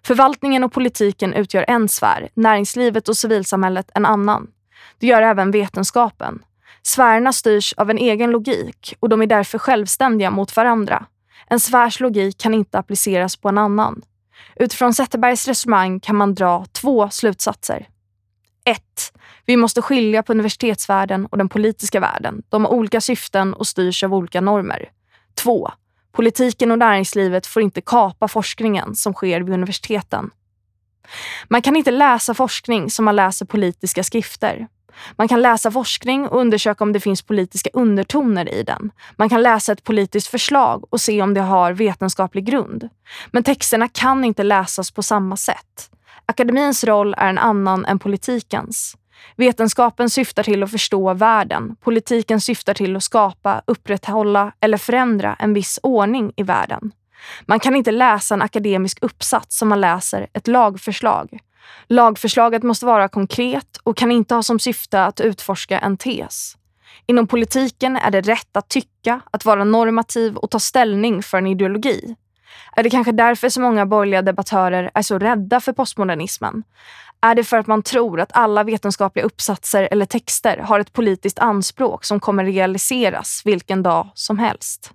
Förvaltningen 0.04 0.64
och 0.64 0.72
politiken 0.72 1.34
utgör 1.34 1.66
en 1.68 1.90
sfär, 1.90 2.30
näringslivet 2.34 3.10
och 3.10 3.18
civilsamhället 3.18 3.92
en 3.96 4.06
annan. 4.06 4.48
Det 5.00 5.08
gör 5.08 5.22
även 5.22 5.52
vetenskapen. 5.52 6.44
Sfärerna 6.84 7.34
styrs 7.34 7.74
av 7.74 7.90
en 7.90 7.98
egen 7.98 8.32
logik 8.32 8.96
och 9.00 9.10
de 9.10 9.22
är 9.22 9.28
därför 9.28 9.58
självständiga 9.58 10.32
mot 10.32 10.56
varandra. 10.56 11.06
En 11.48 11.60
sfärs 11.60 12.00
logik 12.00 12.38
kan 12.38 12.54
inte 12.54 12.80
appliceras 12.80 13.38
på 13.38 13.50
en 13.50 13.58
annan. 13.58 14.02
Utifrån 14.56 14.94
Zetterbergs 14.94 15.48
resonemang 15.48 16.00
kan 16.00 16.16
man 16.16 16.36
dra 16.36 16.66
två 16.72 17.10
slutsatser. 17.10 17.88
1. 18.66 18.82
Vi 19.50 19.58
måste 19.58 19.82
skilja 19.82 20.24
på 20.24 20.32
universitetsvärlden 20.32 21.26
och 21.26 21.38
den 21.38 21.50
politiska 21.50 22.00
världen. 22.00 22.44
De 22.50 22.66
har 22.66 22.72
olika 22.72 23.02
syften 23.02 23.54
och 23.54 23.68
styrs 23.68 24.04
av 24.04 24.14
olika 24.14 24.42
normer. 24.42 24.90
2. 25.36 25.72
Politiken 26.12 26.72
och 26.72 26.80
näringslivet 26.80 27.48
får 27.48 27.62
inte 27.62 27.82
kapa 27.82 28.28
forskningen 28.28 28.96
som 28.96 29.14
sker 29.14 29.42
vid 29.42 29.54
universiteten. 29.54 30.30
Man 31.48 31.62
kan 31.62 31.76
inte 31.76 31.92
läsa 31.92 32.34
forskning 32.34 32.90
som 32.90 33.06
man 33.06 33.16
läser 33.16 33.46
politiska 33.46 34.04
skrifter. 34.04 34.68
Man 35.16 35.28
kan 35.28 35.42
läsa 35.42 35.72
forskning 35.72 36.28
och 36.28 36.40
undersöka 36.40 36.84
om 36.84 36.94
det 36.94 37.00
finns 37.00 37.22
politiska 37.22 37.70
undertoner 37.74 38.54
i 38.54 38.64
den. 38.64 38.92
Man 39.16 39.30
kan 39.30 39.42
läsa 39.42 39.72
ett 39.72 39.84
politiskt 39.84 40.28
förslag 40.28 40.86
och 40.90 41.02
se 41.02 41.22
om 41.22 41.34
det 41.34 41.42
har 41.42 41.74
vetenskaplig 41.74 42.46
grund. 42.46 42.90
Men 43.32 43.44
texterna 43.44 43.88
kan 43.88 44.24
inte 44.24 44.44
läsas 44.44 44.92
på 44.92 45.04
samma 45.04 45.38
sätt. 45.38 45.90
Akademins 46.26 46.84
roll 46.84 47.16
är 47.18 47.30
en 47.30 47.38
annan 47.38 47.86
än 47.86 48.00
politikens. 48.00 48.96
Vetenskapen 49.36 50.10
syftar 50.10 50.44
till 50.44 50.64
att 50.64 50.72
förstå 50.72 51.14
världen. 51.14 51.76
Politiken 51.82 52.42
syftar 52.42 52.74
till 52.74 52.96
att 52.96 53.04
skapa, 53.04 53.62
upprätthålla 53.68 54.52
eller 54.60 54.78
förändra 54.78 55.36
en 55.40 55.54
viss 55.54 55.80
ordning 55.84 56.34
i 56.36 56.44
världen. 56.44 56.92
Man 57.46 57.60
kan 57.60 57.76
inte 57.76 57.92
läsa 57.92 58.34
en 58.34 58.42
akademisk 58.42 58.98
uppsats 59.02 59.58
som 59.58 59.70
man 59.70 59.82
läser 59.82 60.28
ett 60.34 60.48
lagförslag. 60.48 61.40
Lagförslaget 61.88 62.64
måste 62.64 62.86
vara 62.86 63.08
konkret 63.08 63.78
och 63.84 63.98
kan 63.98 64.12
inte 64.12 64.36
ha 64.36 64.44
som 64.44 64.60
syfte 64.60 65.04
att 65.04 65.22
utforska 65.22 65.80
en 65.80 65.98
tes. 65.98 66.56
Inom 67.06 67.28
politiken 67.28 67.98
är 67.98 68.12
det 68.12 68.22
rätt 68.22 68.58
att 68.58 68.70
tycka, 68.70 69.22
att 69.32 69.46
vara 69.46 69.64
normativ 69.64 70.36
och 70.38 70.52
ta 70.52 70.60
ställning 70.60 71.24
för 71.24 71.38
en 71.38 71.48
ideologi. 71.48 72.16
Är 72.76 72.84
det 72.84 72.90
kanske 72.90 73.12
därför 73.12 73.50
så 73.50 73.62
många 73.62 73.86
borgerliga 73.86 74.22
debattörer 74.22 74.92
är 74.94 75.02
så 75.02 75.20
rädda 75.20 75.60
för 75.60 75.74
postmodernismen? 75.74 76.64
Är 77.22 77.36
det 77.36 77.44
för 77.44 77.58
att 77.58 77.68
man 77.68 77.84
tror 77.84 78.20
att 78.20 78.32
alla 78.34 78.64
vetenskapliga 78.64 79.26
uppsatser 79.26 79.88
eller 79.92 80.06
texter 80.06 80.58
har 80.58 80.80
ett 80.80 80.94
politiskt 80.94 81.40
anspråk 81.40 82.06
som 82.06 82.20
kommer 82.20 82.46
realiseras 82.46 83.42
vilken 83.46 83.84
dag 83.84 84.10
som 84.14 84.40
helst? 84.40 84.94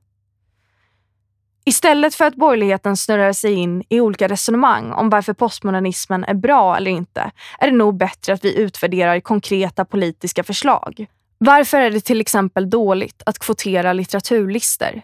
Istället 1.67 2.14
för 2.14 2.25
att 2.25 2.35
borgerligheten 2.35 2.97
snurrar 2.97 3.33
sig 3.33 3.53
in 3.53 3.83
i 3.88 4.01
olika 4.01 4.29
resonemang 4.29 4.93
om 4.93 5.11
varför 5.11 5.33
postmodernismen 5.33 6.25
är 6.25 6.35
bra 6.35 6.77
eller 6.77 6.90
inte, 6.90 7.31
är 7.59 7.71
det 7.71 7.77
nog 7.77 7.97
bättre 7.97 8.33
att 8.33 8.45
vi 8.45 8.59
utvärderar 8.59 9.21
konkreta 9.21 9.85
politiska 9.85 10.45
förslag. 10.45 11.07
Varför 11.38 11.81
är 11.81 11.90
det 11.90 12.01
till 12.01 12.21
exempel 12.21 12.71
dåligt 12.71 13.23
att 13.27 13.38
kvotera 13.38 13.93
litteraturlistor? 13.93 15.03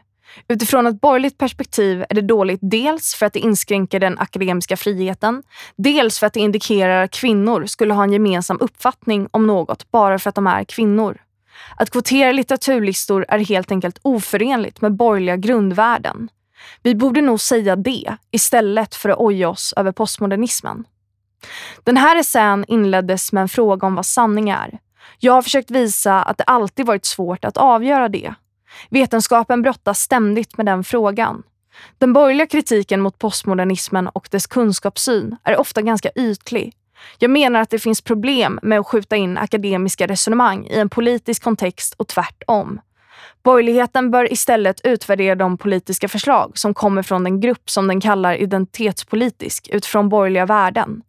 Utifrån 0.49 0.87
ett 0.87 1.01
borgerligt 1.01 1.39
perspektiv 1.39 2.05
är 2.09 2.15
det 2.15 2.21
dåligt 2.21 2.61
dels 2.63 3.15
för 3.15 3.27
att 3.27 3.33
det 3.33 3.39
inskränker 3.39 4.01
den 4.01 4.19
akademiska 4.19 4.77
friheten, 4.77 5.43
dels 5.77 6.19
för 6.19 6.27
att 6.27 6.33
det 6.33 6.41
indikerar 6.41 7.05
att 7.05 7.11
kvinnor 7.11 7.67
skulle 7.67 7.95
ha 7.95 8.05
en 8.05 8.13
gemensam 8.13 8.59
uppfattning 8.61 9.29
om 9.31 9.47
något 9.47 9.91
bara 9.91 10.19
för 10.19 10.29
att 10.29 10.35
de 10.35 10.47
är 10.47 10.65
kvinnor. 10.65 11.19
Att 11.77 11.91
kvotera 11.91 12.33
litteraturlistor 12.33 13.27
är 13.29 13.39
helt 13.39 13.71
enkelt 13.71 13.99
oförenligt 14.03 14.81
med 14.81 14.93
borgerliga 14.93 15.37
grundvärden. 15.37 16.29
Vi 16.83 16.95
borde 16.95 17.21
nog 17.21 17.41
säga 17.41 17.77
det 17.77 18.17
istället 18.31 18.95
för 18.95 19.09
att 19.09 19.19
oja 19.19 19.49
oss 19.49 19.75
över 19.77 19.93
postmodernismen. 19.93 20.85
Den 21.85 21.97
här 21.97 22.17
essän 22.17 22.65
inleddes 22.69 23.33
med 23.33 23.41
en 23.41 23.49
fråga 23.49 23.87
om 23.87 23.95
vad 23.95 24.07
sanning 24.07 24.51
är. 24.51 24.79
Jag 25.19 25.33
har 25.33 25.43
försökt 25.43 25.71
visa 25.71 26.23
att 26.23 26.39
det 26.39 26.45
alltid 26.45 26.87
varit 26.87 27.05
svårt 27.05 27.45
att 27.45 27.57
avgöra 27.57 28.09
det. 28.09 28.35
Vetenskapen 28.91 29.63
brottas 29.63 30.01
ständigt 30.01 30.57
med 30.57 30.67
den 30.67 30.85
frågan. 30.85 31.43
Den 31.99 32.13
borgerliga 32.13 32.47
kritiken 32.47 33.01
mot 33.01 33.19
postmodernismen 33.19 34.09
och 34.09 34.29
dess 34.31 34.47
kunskapssyn 34.47 35.37
är 35.45 35.61
ofta 35.61 35.83
ganska 35.83 36.11
ytlig. 36.15 36.73
Jag 37.19 37.31
menar 37.31 37.61
att 37.61 37.71
det 37.71 37.79
finns 37.79 38.01
problem 38.01 38.59
med 38.63 38.81
att 38.81 38.87
skjuta 38.87 39.17
in 39.17 39.39
akademiska 39.39 40.07
resonemang 40.07 40.67
i 40.67 40.79
en 40.79 40.89
politisk 40.89 41.43
kontext 41.43 41.95
och 41.97 42.09
tvärtom. 42.09 42.81
Borgerligheten 43.43 44.11
bör 44.11 44.33
istället 44.33 44.81
utvärdera 44.85 45.35
de 45.35 45.59
politiska 45.59 46.09
förslag 46.09 46.59
som 46.59 46.75
kommer 46.75 47.03
från 47.03 47.25
den 47.25 47.41
grupp 47.41 47.71
som 47.71 47.89
den 47.89 48.01
kallar 48.01 48.35
identitetspolitisk 48.35 49.69
utifrån 49.73 50.09
borgerliga 50.09 50.47
värden. 50.47 51.03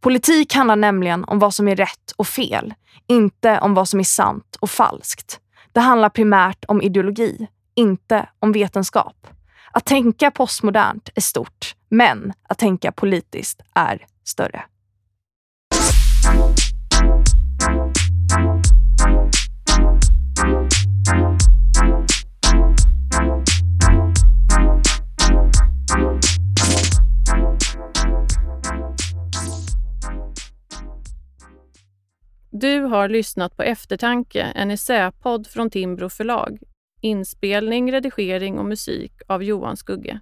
Politik 0.00 0.54
handlar 0.54 0.76
nämligen 0.76 1.24
om 1.24 1.38
vad 1.38 1.54
som 1.54 1.68
är 1.68 1.76
rätt 1.76 2.12
och 2.16 2.26
fel, 2.26 2.74
inte 3.06 3.58
om 3.58 3.74
vad 3.74 3.88
som 3.88 4.00
är 4.00 4.04
sant 4.04 4.56
och 4.60 4.70
falskt. 4.70 5.40
Det 5.72 5.80
handlar 5.80 6.08
primärt 6.08 6.64
om 6.68 6.82
ideologi, 6.82 7.46
inte 7.74 8.28
om 8.38 8.52
vetenskap. 8.52 9.26
Att 9.72 9.84
tänka 9.84 10.30
postmodernt 10.30 11.10
är 11.14 11.20
stort, 11.20 11.74
men 11.88 12.32
att 12.48 12.58
tänka 12.58 12.92
politiskt 12.92 13.62
är 13.74 14.06
större. 14.24 14.64
Du 32.52 32.80
har 32.80 33.08
lyssnat 33.08 33.56
på 33.56 33.62
Eftertanke, 33.62 34.42
en 34.42 34.70
essäpodd 34.70 35.46
från 35.46 35.70
Timbro 35.70 36.08
förlag. 36.08 36.58
Inspelning, 37.00 37.92
redigering 37.92 38.58
och 38.58 38.64
musik 38.64 39.12
av 39.26 39.42
Johan 39.42 39.76
Skugge. 39.76 40.20